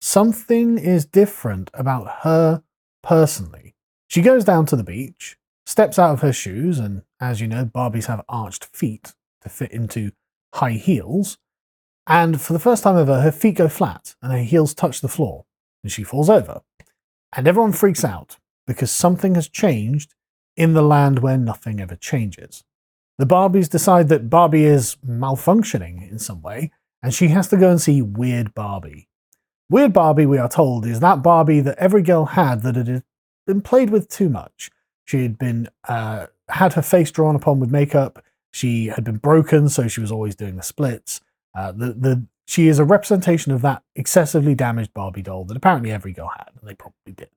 Something 0.00 0.78
is 0.78 1.04
different 1.04 1.70
about 1.74 2.20
her 2.22 2.62
personally. 3.02 3.74
She 4.08 4.22
goes 4.22 4.44
down 4.44 4.66
to 4.66 4.76
the 4.76 4.84
beach, 4.84 5.36
steps 5.66 5.98
out 5.98 6.12
of 6.12 6.20
her 6.20 6.32
shoes, 6.32 6.78
and 6.78 7.02
as 7.20 7.40
you 7.40 7.48
know, 7.48 7.64
Barbies 7.64 8.06
have 8.06 8.24
arched 8.28 8.64
feet 8.64 9.14
to 9.42 9.48
fit 9.48 9.72
into 9.72 10.12
high 10.54 10.72
heels. 10.72 11.38
And 12.06 12.40
for 12.40 12.52
the 12.52 12.58
first 12.58 12.84
time 12.84 12.96
ever, 12.96 13.20
her 13.20 13.32
feet 13.32 13.56
go 13.56 13.68
flat 13.68 14.14
and 14.22 14.32
her 14.32 14.38
heels 14.38 14.74
touch 14.74 15.00
the 15.00 15.08
floor, 15.08 15.44
and 15.82 15.92
she 15.92 16.04
falls 16.04 16.30
over. 16.30 16.62
And 17.36 17.46
everyone 17.46 17.72
freaks 17.72 18.04
out 18.04 18.38
because 18.66 18.90
something 18.90 19.34
has 19.34 19.48
changed 19.48 20.14
in 20.56 20.72
the 20.72 20.82
land 20.82 21.20
where 21.20 21.38
nothing 21.38 21.80
ever 21.80 21.96
changes. 21.96 22.64
The 23.18 23.26
Barbies 23.26 23.68
decide 23.68 24.08
that 24.08 24.30
Barbie 24.30 24.64
is 24.64 24.96
malfunctioning 25.06 26.10
in 26.10 26.18
some 26.18 26.40
way 26.40 26.70
and 27.02 27.14
she 27.14 27.28
has 27.28 27.48
to 27.48 27.56
go 27.56 27.70
and 27.70 27.80
see 27.80 28.02
Weird 28.02 28.54
Barbie. 28.54 29.08
Weird 29.70 29.92
Barbie, 29.92 30.26
we 30.26 30.38
are 30.38 30.48
told, 30.48 30.86
is 30.86 31.00
that 31.00 31.22
Barbie 31.22 31.60
that 31.60 31.78
every 31.78 32.02
girl 32.02 32.24
had 32.24 32.62
that 32.62 32.76
had 32.76 33.02
been 33.46 33.60
played 33.60 33.90
with 33.90 34.08
too 34.08 34.28
much. 34.28 34.70
She 35.04 35.22
had 35.22 35.38
been 35.38 35.68
uh, 35.86 36.26
had 36.48 36.74
her 36.74 36.82
face 36.82 37.10
drawn 37.10 37.36
upon 37.36 37.60
with 37.60 37.70
makeup. 37.70 38.24
She 38.50 38.86
had 38.86 39.04
been 39.04 39.18
broken, 39.18 39.68
so 39.68 39.88
she 39.88 40.00
was 40.00 40.12
always 40.12 40.34
doing 40.34 40.56
the 40.56 40.62
splits. 40.62 41.20
Uh, 41.54 41.72
the 41.72 41.92
the 41.92 42.26
she 42.46 42.68
is 42.68 42.78
a 42.78 42.84
representation 42.84 43.52
of 43.52 43.60
that 43.62 43.82
excessively 43.94 44.54
damaged 44.54 44.94
Barbie 44.94 45.22
doll 45.22 45.44
that 45.44 45.56
apparently 45.56 45.90
every 45.90 46.12
girl 46.12 46.30
had, 46.34 46.50
and 46.58 46.68
they 46.68 46.74
probably 46.74 47.12
did. 47.14 47.30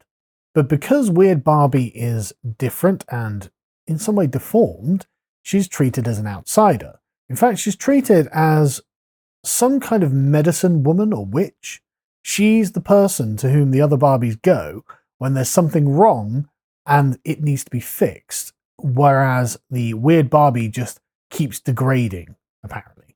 But 0.54 0.70
because 0.70 1.10
Weird 1.12 1.44
Barbie 1.44 1.88
is 1.88 2.34
different 2.58 3.04
and 3.10 3.50
in 3.88 4.00
some 4.00 4.16
way 4.16 4.28
deformed, 4.28 5.08
she's 5.42 5.68
treated 5.68 6.08
as 6.08 6.18
an 6.18 6.28
outsider. 6.28 7.00
In 7.30 7.36
fact, 7.36 7.60
she's 7.60 7.76
treated 7.76 8.28
as 8.32 8.82
some 9.44 9.80
kind 9.80 10.04
of 10.04 10.14
medicine 10.14 10.84
woman 10.84 11.14
or 11.14 11.26
witch. 11.26 11.82
She's 12.22 12.74
the 12.74 12.82
person 12.82 13.38
to 13.38 13.50
whom 13.50 13.72
the 13.72 13.82
other 13.82 13.98
Barbies 13.98 14.42
go 14.42 14.84
when 15.18 15.34
there's 15.34 15.50
something 15.50 15.90
wrong 15.90 16.50
and 16.86 17.20
it 17.24 17.42
needs 17.42 17.64
to 17.64 17.72
be 17.72 17.80
fixed. 17.80 18.54
Whereas 18.78 19.60
the 19.70 19.94
weird 19.94 20.30
Barbie 20.30 20.68
just 20.68 21.00
keeps 21.30 21.60
degrading, 21.60 22.36
apparently. 22.64 23.16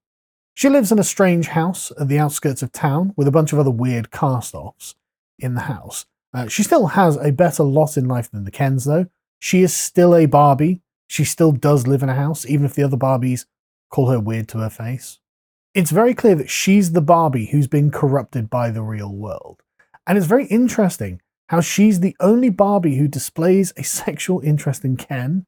She 0.54 0.70
lives 0.70 0.92
in 0.92 1.00
a 1.00 1.04
strange 1.04 1.48
house 1.48 1.92
at 2.00 2.08
the 2.08 2.20
outskirts 2.20 2.64
of 2.64 2.72
town 2.72 3.14
with 3.18 3.28
a 3.28 3.32
bunch 3.32 3.52
of 3.52 3.60
other 3.60 3.72
weird 3.72 4.12
cast 4.12 4.56
offs 4.56 4.96
in 5.38 5.54
the 5.54 5.62
house. 5.62 6.06
Uh, 6.34 6.48
she 6.48 6.64
still 6.64 6.88
has 6.88 7.18
a 7.18 7.32
better 7.32 7.64
lot 7.64 7.98
in 7.98 8.08
life 8.08 8.32
than 8.32 8.46
the 8.46 8.52
Kens, 8.52 8.86
though. 8.86 9.08
She 9.40 9.64
is 9.64 9.76
still 9.76 10.16
a 10.16 10.26
Barbie. 10.26 10.82
She 11.08 11.24
still 11.24 11.52
does 11.52 11.88
live 11.88 12.04
in 12.04 12.10
a 12.10 12.16
house, 12.16 12.46
even 12.46 12.66
if 12.66 12.74
the 12.74 12.84
other 12.84 12.98
Barbies 12.98 13.46
call 13.90 14.10
her 14.10 14.20
weird 14.20 14.48
to 14.50 14.60
her 14.60 14.70
face. 14.70 15.20
It's 15.76 15.92
very 15.92 16.14
clear 16.14 16.36
that 16.36 16.50
she's 16.50 16.94
the 16.94 17.02
Barbie 17.02 17.48
who's 17.48 17.68
been 17.68 17.92
corrupted 17.92 18.50
by 18.50 18.72
the 18.72 18.82
real 18.82 19.14
world. 19.14 19.62
And 20.08 20.18
it's 20.18 20.26
very 20.26 20.46
interesting 20.46 21.22
how 21.50 21.60
she's 21.60 22.00
the 22.00 22.16
only 22.22 22.50
Barbie 22.50 22.96
who 22.96 23.10
displays 23.10 23.74
a 23.76 23.84
sexual 23.84 24.40
interest 24.40 24.86
in 24.86 24.96
Ken, 24.96 25.46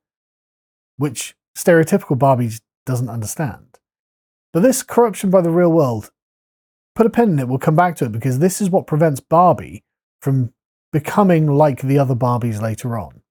which 0.97 1.33
stereotypical 1.57 2.17
Barbies 2.17 2.59
doesn't 2.85 3.09
understand. 3.09 3.79
But 4.51 4.63
this 4.63 4.83
corruption 4.83 5.29
by 5.29 5.39
the 5.39 5.49
real 5.49 5.71
world, 5.71 6.11
put 6.93 7.05
a 7.05 7.09
pin 7.09 7.31
in 7.31 7.39
it, 7.39 7.47
we'll 7.47 7.57
come 7.57 7.75
back 7.77 7.95
to 7.97 8.05
it 8.05 8.11
because 8.11 8.39
this 8.39 8.59
is 8.59 8.69
what 8.69 8.85
prevents 8.85 9.21
Barbie 9.21 9.85
from 10.21 10.51
becoming 10.91 11.47
like 11.47 11.81
the 11.81 11.99
other 11.99 12.15
Barbies 12.15 12.61
later 12.61 12.97
on. 12.97 13.21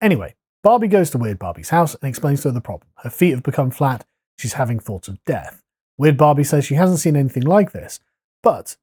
Anyway, 0.00 0.36
Barbie 0.62 0.86
goes 0.86 1.10
to 1.10 1.18
Weird 1.18 1.40
Barbie's 1.40 1.70
house 1.70 1.96
and 1.96 2.08
explains 2.08 2.42
to 2.42 2.48
her 2.48 2.52
the 2.52 2.60
problem. 2.60 2.90
Her 2.98 3.10
feet 3.10 3.32
have 3.32 3.42
become 3.42 3.72
flat, 3.72 4.04
she's 4.38 4.52
having 4.52 4.78
thoughts 4.78 5.08
of 5.08 5.22
death. 5.24 5.64
Weird 5.98 6.16
Barbie 6.16 6.44
says 6.44 6.64
she 6.64 6.74
hasn't 6.74 7.00
seen 7.00 7.16
anything 7.16 7.44
like 7.44 7.72
this, 7.72 8.00
but 8.42 8.76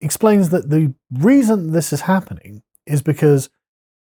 explains 0.00 0.50
that 0.50 0.70
the 0.70 0.94
reason 1.10 1.72
this 1.72 1.92
is 1.92 2.02
happening 2.02 2.62
is 2.86 3.02
because 3.02 3.48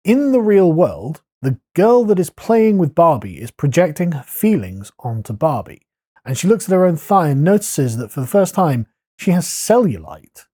in 0.03 0.31
the 0.31 0.41
real 0.41 0.71
world, 0.71 1.21
the 1.41 1.59
girl 1.75 2.05
that 2.05 2.19
is 2.19 2.29
playing 2.29 2.77
with 2.77 2.95
Barbie 2.95 3.41
is 3.41 3.51
projecting 3.51 4.13
her 4.13 4.23
feelings 4.23 4.91
onto 4.99 5.33
Barbie. 5.33 5.87
And 6.25 6.37
she 6.37 6.47
looks 6.47 6.65
at 6.65 6.73
her 6.73 6.85
own 6.85 6.95
thigh 6.95 7.29
and 7.29 7.43
notices 7.43 7.97
that 7.97 8.11
for 8.11 8.21
the 8.21 8.27
first 8.27 8.55
time, 8.55 8.87
she 9.17 9.31
has 9.31 9.45
cellulite. 9.45 10.45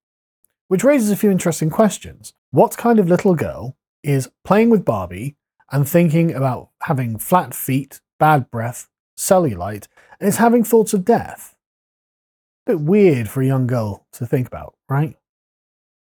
Which 0.68 0.84
raises 0.84 1.12
a 1.12 1.16
few 1.16 1.30
interesting 1.32 1.70
questions. 1.70 2.34
What 2.52 2.78
kind 2.78 3.00
of 3.00 3.08
little 3.08 3.36
girl 3.36 3.78
is 4.04 4.30
playing 4.44 4.72
with 4.72 4.86
Barbie 4.86 5.36
and 5.72 5.88
thinking 5.88 6.34
about 6.34 6.70
having 6.82 7.20
flat 7.20 7.54
feet, 7.54 8.02
bad 8.20 8.50
breath, 8.50 8.90
cellulite, 9.16 9.88
and 10.20 10.28
is 10.28 10.38
having 10.38 10.64
thoughts 10.64 10.94
of 10.94 11.06
death? 11.06 11.56
Bit 12.70 12.82
weird 12.82 13.28
for 13.28 13.42
a 13.42 13.48
young 13.48 13.66
girl 13.66 14.06
to 14.12 14.28
think 14.28 14.46
about, 14.46 14.76
right? 14.88 15.18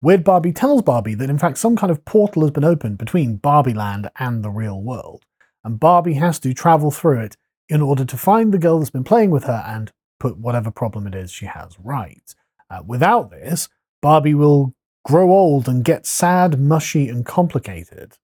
Weird 0.03 0.23
Barbie 0.23 0.53
tells 0.53 0.83
Barbie 0.83 1.15
that 1.15 1.31
in 1.31 1.39
fact 1.39 1.57
some 1.57 1.77
kind 1.77 1.91
of 1.91 2.05
portal 2.05 2.43
has 2.43 2.51
been 2.51 2.63
opened 2.63 2.99
between 2.99 3.37
Barbie 3.37 3.73
Land 3.73 4.11
and 4.19 4.45
the 4.45 4.51
real 4.51 4.79
world, 4.79 5.25
and 5.65 5.81
Barbie 5.81 6.13
has 6.13 6.39
to 6.41 6.53
travel 6.53 6.91
through 6.91 7.21
it 7.21 7.39
in 7.71 7.81
order 7.81 8.05
to 8.05 8.19
find 8.19 8.53
the 8.53 8.59
girl 8.59 8.79
that's 8.79 8.91
been 8.91 9.03
playing 9.03 9.31
with 9.31 9.45
her 9.45 9.65
and 9.67 9.93
put 10.21 10.37
whatever 10.37 10.71
problem 10.71 11.07
it 11.07 11.15
is 11.15 11.31
she 11.31 11.47
has 11.47 11.79
right. 11.81 12.35
Uh, 12.69 12.83
without 12.87 13.31
this, 13.31 13.71
Barbie 14.03 14.35
will 14.35 14.75
grow 15.07 15.31
old 15.31 15.71
and 15.71 15.87
get 15.87 16.05
sad, 16.05 16.61
mushy, 16.61 17.09
and 17.09 17.25
complicated. 17.25 18.19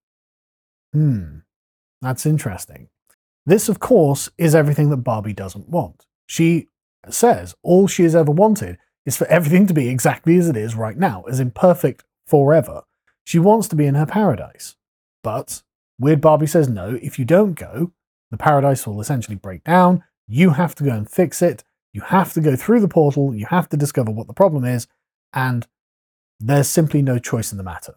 Hmm, 0.93 1.39
that's 2.03 2.27
interesting. 2.27 2.91
This, 3.47 3.71
of 3.71 3.81
course, 3.81 4.29
is 4.37 4.55
everything 4.55 4.91
that 4.91 4.99
Barbie 4.99 5.33
doesn't 5.33 5.71
want. 5.71 6.05
She 6.27 6.69
says 7.15 7.55
all 7.63 7.87
she 7.87 8.03
has 8.03 8.15
ever 8.15 8.31
wanted 8.31 8.79
is 9.07 9.17
for 9.17 9.27
everything 9.27 9.67
to 9.67 9.75
be 9.75 9.89
exactly 9.89 10.37
as 10.37 10.49
it 10.49 10.57
is 10.57 10.75
right 10.75 10.97
now, 10.97 11.23
as 11.23 11.41
imperfect 11.41 12.05
forever. 12.27 12.83
She 13.25 13.39
wants 13.39 13.69
to 13.69 13.77
be 13.77 13.87
in 13.87 13.95
her 13.95 14.07
paradise. 14.07 14.77
But 15.23 15.63
Weird 15.99 16.21
Barbie 16.21 16.47
says 16.47 16.69
no, 16.69 16.99
if 17.03 17.19
you 17.19 17.25
don't 17.25 17.55
go, 17.55 17.93
the 18.31 18.37
paradise 18.37 18.87
will 18.87 19.01
essentially 19.01 19.37
break 19.37 19.65
down. 19.65 20.05
You 20.27 20.51
have 20.51 20.75
to 20.77 20.85
go 20.85 20.91
and 20.91 21.11
fix 21.11 21.43
it. 21.43 21.65
You 21.93 22.03
have 22.03 22.33
to 22.35 22.41
go 22.41 22.55
through 22.55 22.81
the 22.81 22.89
portal. 22.89 23.35
You 23.35 23.47
have 23.47 23.69
to 23.71 23.77
discover 23.77 24.11
what 24.11 24.27
the 24.27 24.35
problem 24.35 24.65
is. 24.65 24.87
And 25.33 25.67
there's 26.39 26.69
simply 26.69 27.03
no 27.03 27.19
choice 27.19 27.51
in 27.51 27.59
the 27.59 27.65
matter. 27.65 27.95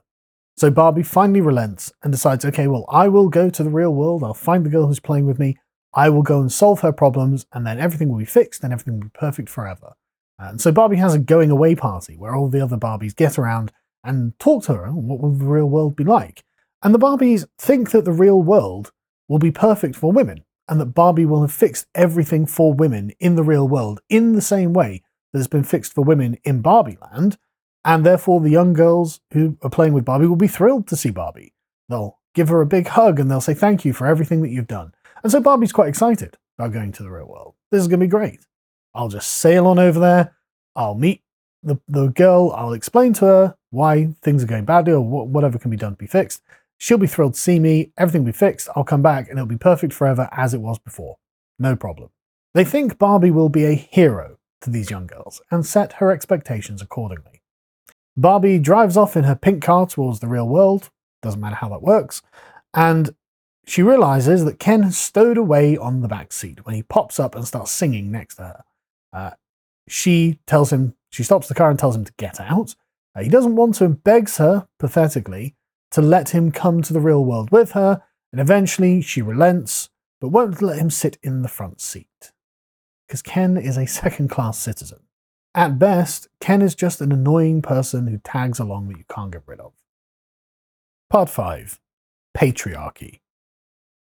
So 0.58 0.72
Barbie 0.72 1.04
finally 1.04 1.42
relents 1.42 1.92
and 2.04 2.12
decides, 2.12 2.46
okay, 2.46 2.68
well, 2.68 2.86
I 2.90 3.08
will 3.08 3.30
go 3.30 3.50
to 3.50 3.64
the 3.64 3.70
real 3.70 3.94
world. 3.94 4.24
I'll 4.24 4.34
find 4.34 4.66
the 4.66 4.70
girl 4.70 4.88
who's 4.88 5.00
playing 5.00 5.26
with 5.26 5.40
me. 5.40 5.58
I 5.94 6.10
will 6.10 6.24
go 6.24 6.40
and 6.40 6.52
solve 6.52 6.82
her 6.82 6.94
problems, 6.94 7.46
and 7.54 7.66
then 7.66 7.80
everything 7.80 8.10
will 8.10 8.20
be 8.20 8.26
fixed 8.26 8.64
and 8.64 8.72
everything 8.72 8.94
will 8.96 9.08
be 9.08 9.14
perfect 9.14 9.50
forever. 9.50 9.96
And 10.40 10.60
so 10.60 10.72
Barbie 10.72 10.98
has 10.98 11.14
a 11.14 11.20
going 11.20 11.52
away 11.52 11.76
party 11.76 12.18
where 12.18 12.36
all 12.36 12.50
the 12.50 12.62
other 12.62 12.78
Barbies 12.78 13.16
get 13.16 13.38
around 13.38 13.72
and 14.04 14.38
talk 14.40 14.64
to 14.66 14.74
her. 14.74 14.88
What 14.92 15.22
will 15.22 15.34
the 15.34 15.46
real 15.46 15.70
world 15.70 15.96
be 15.96 16.04
like? 16.04 16.44
And 16.82 16.96
the 16.96 17.00
Barbies 17.00 17.46
think 17.60 17.92
that 17.92 18.06
the 18.06 18.12
real 18.12 18.42
world 18.42 18.92
will 19.28 19.38
be 19.38 19.52
perfect 19.52 19.96
for 19.96 20.12
women 20.12 20.44
and 20.68 20.80
that 20.80 20.88
Barbie 20.88 21.26
will 21.26 21.42
have 21.42 21.52
fixed 21.52 21.86
everything 21.94 22.48
for 22.48 22.74
women 22.74 23.12
in 23.20 23.36
the 23.36 23.44
real 23.44 23.68
world 23.68 24.02
in 24.10 24.34
the 24.34 24.42
same 24.42 24.74
way 24.74 25.04
that 25.32 25.40
has 25.40 25.48
been 25.48 25.64
fixed 25.64 25.94
for 25.94 26.04
women 26.04 26.38
in 26.44 26.62
Barbie 26.62 26.98
Land. 27.12 27.38
And 27.86 28.06
therefore, 28.06 28.42
the 28.42 28.50
young 28.50 28.74
girls 28.74 29.22
who 29.34 29.58
are 29.62 29.70
playing 29.70 29.94
with 29.94 30.06
Barbie 30.06 30.28
will 30.28 30.36
be 30.36 30.48
thrilled 30.48 30.88
to 30.88 30.96
see 30.96 31.12
Barbie. 31.12 31.54
They'll 31.90 32.18
give 32.34 32.50
her 32.50 32.62
a 32.62 32.66
big 32.66 32.88
hug 32.88 33.20
and 33.20 33.30
they'll 33.30 33.42
say 33.42 33.54
thank 33.54 33.86
you 33.86 33.94
for 33.94 34.08
everything 34.08 34.42
that 34.42 34.50
you've 34.50 34.68
done. 34.68 34.94
And 35.24 35.32
so 35.32 35.40
Barbie's 35.40 35.72
quite 35.72 35.90
excited 35.90 36.38
about 36.58 36.74
going 36.74 36.92
to 36.94 37.04
the 37.04 37.12
real 37.12 37.28
world. 37.28 37.56
This 37.72 37.82
is 37.82 37.88
going 37.88 38.00
to 38.00 38.06
be 38.06 38.10
great. 38.10 38.40
I'll 38.94 39.10
just 39.10 39.32
sail 39.32 39.68
on 39.68 39.80
over 39.80 40.00
there. 40.00 40.36
I'll 40.76 40.96
meet 40.96 41.22
the, 41.64 41.80
the 41.88 42.08
girl. 42.08 42.52
I'll 42.52 42.74
explain 42.74 43.14
to 43.14 43.26
her 43.26 43.56
why 43.70 44.14
things 44.22 44.44
are 44.44 44.48
going 44.48 44.66
badly 44.66 44.94
or 44.94 45.02
whatever 45.02 45.58
can 45.58 45.72
be 45.72 45.78
done 45.78 45.94
to 45.94 45.98
be 45.98 46.08
fixed. 46.08 46.42
She'll 46.78 46.98
be 46.98 47.08
thrilled 47.08 47.36
to 47.36 47.40
see 47.40 47.60
me. 47.60 47.92
Everything 47.98 48.24
will 48.24 48.32
be 48.32 48.38
fixed. 48.38 48.68
I'll 48.76 48.84
come 48.84 49.02
back 49.02 49.30
and 49.30 49.38
it'll 49.38 49.46
be 49.46 49.58
perfect 49.58 49.94
forever 49.94 50.28
as 50.32 50.54
it 50.54 50.62
was 50.62 50.80
before. 50.80 51.18
No 51.60 51.76
problem. 51.76 52.10
They 52.54 52.66
think 52.66 52.98
Barbie 52.98 53.32
will 53.32 53.50
be 53.50 53.66
a 53.66 53.74
hero 53.74 54.38
to 54.62 54.70
these 54.70 54.90
young 54.90 55.08
girls 55.08 55.42
and 55.52 55.66
set 55.66 55.94
her 55.94 56.12
expectations 56.12 56.82
accordingly. 56.82 57.42
Barbie 58.18 58.60
drives 58.60 58.98
off 58.98 59.16
in 59.16 59.24
her 59.24 59.36
pink 59.36 59.64
car 59.64 59.88
towards 59.88 60.20
the 60.20 60.28
real 60.28 60.48
world. 60.48 60.90
Doesn't 61.22 61.40
matter 61.40 61.56
how 61.56 61.70
that 61.70 61.82
works. 61.82 62.22
And 62.74 63.16
she 63.66 63.84
realizes 63.84 64.46
that 64.46 64.60
Ken 64.60 64.84
has 64.84 64.98
stowed 64.98 65.38
away 65.38 65.78
on 65.78 66.02
the 66.02 66.08
back 66.08 66.34
seat 66.34 66.66
when 66.66 66.76
he 66.76 66.84
pops 66.84 67.20
up 67.20 67.36
and 67.36 67.48
starts 67.48 67.72
singing 67.72 68.12
next 68.12 68.36
to 68.36 68.44
her. 68.44 68.64
Uh, 69.14 69.32
she 69.88 70.40
tells 70.48 70.72
him, 70.72 70.96
she 71.10 71.24
stops 71.24 71.48
the 71.48 71.54
car 71.54 71.70
and 71.70 71.78
tells 71.78 71.96
him 71.96 72.06
to 72.06 72.14
get 72.18 72.40
out. 72.40 72.76
Uh, 73.16 73.24
he 73.24 73.30
doesn't 73.30 73.56
want 73.56 73.76
to 73.76 73.86
and 73.86 74.04
begs 74.04 74.38
her, 74.38 74.68
pathetically, 74.80 75.56
to 75.92 76.02
let 76.02 76.30
him 76.30 76.52
come 76.52 76.82
to 76.82 76.94
the 76.94 77.02
real 77.02 77.24
world 77.24 77.52
with 77.52 77.72
her, 77.72 78.02
and 78.32 78.40
eventually 78.40 79.02
she 79.02 79.22
relents, 79.22 79.90
but 80.20 80.30
won't 80.30 80.62
let 80.62 80.80
him 80.80 80.90
sit 80.90 81.18
in 81.22 81.42
the 81.42 81.50
front 81.50 81.82
seat. 81.82 82.32
Because 83.08 83.22
Ken 83.22 83.58
is 83.58 83.78
a 83.78 83.86
second 83.88 84.30
class 84.30 84.58
citizen. 84.58 85.00
At 85.54 85.78
best, 85.78 86.30
Ken 86.40 86.62
is 86.62 86.76
just 86.76 87.02
an 87.02 87.12
annoying 87.12 87.62
person 87.62 88.08
who 88.08 88.18
tags 88.20 88.60
along 88.60 88.88
that 88.88 88.98
you 88.98 89.04
can't 89.14 89.32
get 89.32 89.44
rid 89.46 89.60
of. 89.60 89.74
Part 91.10 91.30
5 91.30 91.78
Patriarchy. 92.38 93.20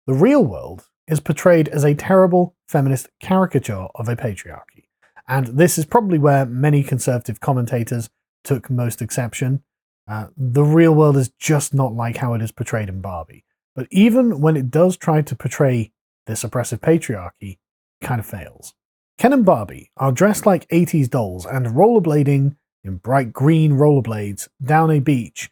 The 0.10 0.16
real 0.16 0.44
world 0.44 0.88
is 1.08 1.20
portrayed 1.20 1.68
as 1.68 1.86
a 1.86 1.94
terrible 1.94 2.56
feminist 2.68 3.10
caricature 3.20 3.90
of 3.94 4.10
a 4.10 4.16
patriarchy. 4.16 4.88
And 5.28 5.46
this 5.46 5.78
is 5.78 5.86
probably 5.86 6.18
where 6.18 6.48
many 6.48 6.82
conservative 6.82 7.40
commentators 7.40 8.10
took 8.44 8.72
most 8.72 9.04
exception. 9.04 9.62
Uh, 10.08 10.30
the 10.36 10.64
real 10.64 10.96
world 10.96 11.16
is 11.16 11.30
just 11.38 11.76
not 11.76 11.94
like 11.94 12.18
how 12.18 12.34
it 12.34 12.42
is 12.42 12.52
portrayed 12.52 12.90
in 12.90 13.02
Barbie. 13.02 13.46
But 13.76 13.86
even 13.92 14.42
when 14.42 14.58
it 14.58 14.72
does 14.72 14.98
try 14.98 15.22
to 15.22 15.36
portray 15.36 15.92
this 16.26 16.44
oppressive 16.44 16.82
patriarchy, 16.82 17.60
it 17.60 17.60
kind 18.02 18.20
of 18.20 18.26
fails. 18.26 18.74
Ken 19.20 19.32
and 19.32 19.46
Barbie 19.46 19.92
are 19.96 20.12
dressed 20.12 20.44
like 20.44 20.68
80s 20.70 21.08
dolls 21.08 21.46
and 21.46 21.68
rollerblading 21.68 22.56
in 22.84 22.96
bright 22.96 23.32
green 23.32 23.74
rollerblades 23.74 24.48
down 24.60 24.90
a 24.90 25.02
beach 25.02 25.52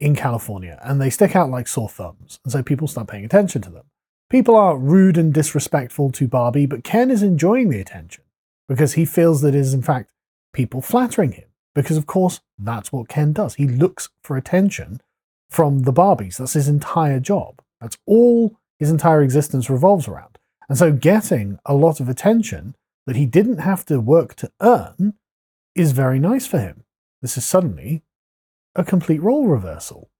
in 0.00 0.16
California, 0.16 0.80
and 0.82 0.98
they 0.98 1.10
stick 1.10 1.36
out 1.36 1.50
like 1.50 1.68
sore 1.68 1.90
thumbs, 1.90 2.40
and 2.42 2.52
so 2.52 2.62
people 2.62 2.88
start 2.88 3.06
paying 3.06 3.26
attention 3.26 3.60
to 3.60 3.68
them. 3.68 3.84
People 4.30 4.54
are 4.54 4.78
rude 4.78 5.18
and 5.18 5.34
disrespectful 5.34 6.12
to 6.12 6.28
Barbie, 6.28 6.66
but 6.66 6.84
Ken 6.84 7.10
is 7.10 7.22
enjoying 7.22 7.68
the 7.68 7.80
attention 7.80 8.22
because 8.68 8.92
he 8.92 9.04
feels 9.04 9.42
that 9.42 9.56
it 9.56 9.56
is, 9.56 9.74
in 9.74 9.82
fact, 9.82 10.12
people 10.52 10.80
flattering 10.80 11.32
him. 11.32 11.48
Because, 11.74 11.96
of 11.96 12.06
course, 12.06 12.40
that's 12.56 12.92
what 12.92 13.08
Ken 13.08 13.32
does. 13.32 13.56
He 13.56 13.66
looks 13.66 14.08
for 14.22 14.36
attention 14.36 15.00
from 15.50 15.80
the 15.80 15.92
Barbies. 15.92 16.36
That's 16.36 16.52
his 16.52 16.68
entire 16.68 17.18
job. 17.18 17.60
That's 17.80 17.98
all 18.06 18.56
his 18.78 18.90
entire 18.90 19.22
existence 19.22 19.68
revolves 19.68 20.06
around. 20.06 20.38
And 20.68 20.78
so, 20.78 20.92
getting 20.92 21.58
a 21.66 21.74
lot 21.74 21.98
of 21.98 22.08
attention 22.08 22.76
that 23.06 23.16
he 23.16 23.26
didn't 23.26 23.58
have 23.58 23.84
to 23.86 24.00
work 24.00 24.36
to 24.36 24.50
earn 24.60 25.14
is 25.74 25.90
very 25.92 26.20
nice 26.20 26.46
for 26.46 26.58
him. 26.58 26.84
This 27.22 27.36
is 27.36 27.44
suddenly 27.44 28.02
a 28.76 28.84
complete 28.84 29.22
role 29.22 29.48
reversal. 29.48 30.10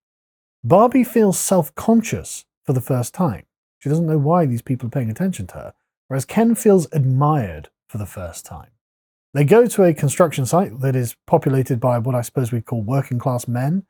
Barbie 0.65 1.05
feels 1.05 1.39
self 1.39 1.73
conscious 1.77 2.45
for 2.65 2.73
the 2.73 2.81
first 2.81 3.15
time. 3.15 3.45
She 3.81 3.89
doesn't 3.89 4.07
know 4.07 4.19
why 4.19 4.47
these 4.47 4.63
people 4.63 4.87
are 4.87 4.91
paying 4.91 5.11
attention 5.11 5.47
to 5.49 5.55
her, 5.55 5.75
whereas 6.09 6.25
Ken 6.25 6.55
feels 6.55 6.87
admired 6.93 7.71
for 7.89 7.99
the 7.99 8.07
first 8.07 8.47
time. 8.47 8.71
They 9.33 9.45
go 9.45 9.67
to 9.67 9.85
a 9.85 9.95
construction 9.95 10.47
site 10.47 10.81
that 10.81 10.97
is 10.97 11.17
populated 11.27 11.81
by 11.81 11.99
what 11.99 12.15
I 12.15 12.21
suppose 12.21 12.53
we'd 12.53 12.67
call 12.67 12.83
working 12.83 13.19
class 13.19 13.49
men, 13.49 13.85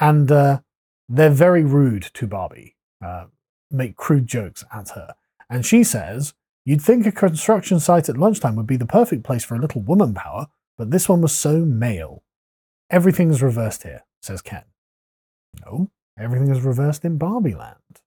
and 0.00 0.30
uh, 0.30 0.60
they're 1.08 1.30
very 1.30 1.62
rude 1.64 2.10
to 2.14 2.26
Barbie, 2.26 2.76
uh, 3.04 3.26
make 3.70 3.96
crude 3.96 4.26
jokes 4.26 4.64
at 4.72 4.90
her. 4.90 5.14
And 5.50 5.66
she 5.66 5.84
says, 5.84 6.34
You'd 6.64 6.80
think 6.80 7.04
a 7.04 7.12
construction 7.12 7.78
site 7.78 8.08
at 8.08 8.16
lunchtime 8.16 8.56
would 8.56 8.66
be 8.66 8.76
the 8.78 8.86
perfect 8.86 9.22
place 9.22 9.44
for 9.44 9.54
a 9.54 9.60
little 9.60 9.82
woman 9.82 10.14
power, 10.14 10.46
but 10.78 10.90
this 10.90 11.08
one 11.08 11.20
was 11.20 11.32
so 11.32 11.58
male. 11.58 12.22
Everything's 12.88 13.42
reversed 13.42 13.82
here, 13.82 14.04
says 14.22 14.40
Ken. 14.40 14.64
No, 15.64 15.90
everything 16.18 16.50
is 16.50 16.62
reversed 16.62 17.04
in 17.04 17.18
Barbie 17.18 17.54
Land. 17.54 18.00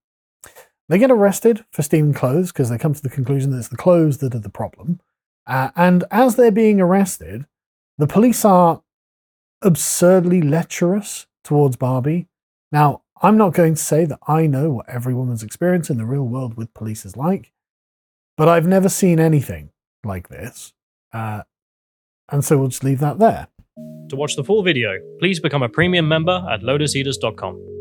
They 0.90 0.98
get 0.98 1.12
arrested 1.12 1.66
for 1.72 1.82
stealing 1.82 2.14
clothes 2.14 2.52
because 2.52 2.70
they 2.70 2.78
come 2.78 2.94
to 2.94 3.02
the 3.02 3.10
conclusion 3.10 3.52
that 3.52 3.58
it's 3.58 3.68
the 3.68 3.78
clothes 3.78 4.20
that 4.20 4.34
are 4.34 4.40
the 4.40 4.50
problem. 4.50 5.00
Uh, 5.46 5.70
and 5.76 6.04
as 6.12 6.36
they're 6.36 6.52
being 6.52 6.80
arrested, 6.80 7.46
the 7.98 8.08
police 8.08 8.46
are 8.46 8.82
absurdly 9.62 10.42
lecherous 10.42 11.28
towards 11.44 11.76
Barbie. 11.76 12.28
Now, 12.72 13.02
I'm 13.22 13.38
not 13.38 13.54
going 13.54 13.76
to 13.76 13.82
say 13.82 14.06
that 14.06 14.20
I 14.28 14.48
know 14.48 14.70
what 14.70 14.90
every 14.90 15.14
woman's 15.14 15.44
experience 15.44 15.90
in 15.90 15.98
the 15.98 16.06
real 16.06 16.28
world 16.28 16.56
with 16.56 16.74
police 16.74 17.06
is 17.06 17.18
like, 17.18 17.52
but 18.38 18.48
I've 18.48 18.68
never 18.68 18.90
seen 18.90 19.20
anything 19.20 19.72
like 20.04 20.30
this. 20.30 20.74
Uh, 21.12 21.44
and 22.30 22.46
so 22.46 22.58
we'll 22.58 22.68
just 22.68 22.84
leave 22.84 23.00
that 23.00 23.20
there. 23.20 23.48
To 24.10 24.16
watch 24.16 24.36
the 24.36 24.44
full 24.44 24.64
video, 24.64 25.00
please 25.20 25.40
become 25.40 25.64
a 25.64 25.70
premium 25.70 26.08
member 26.08 26.46
at 26.50 26.62
lotuseaters.com. 26.62 27.77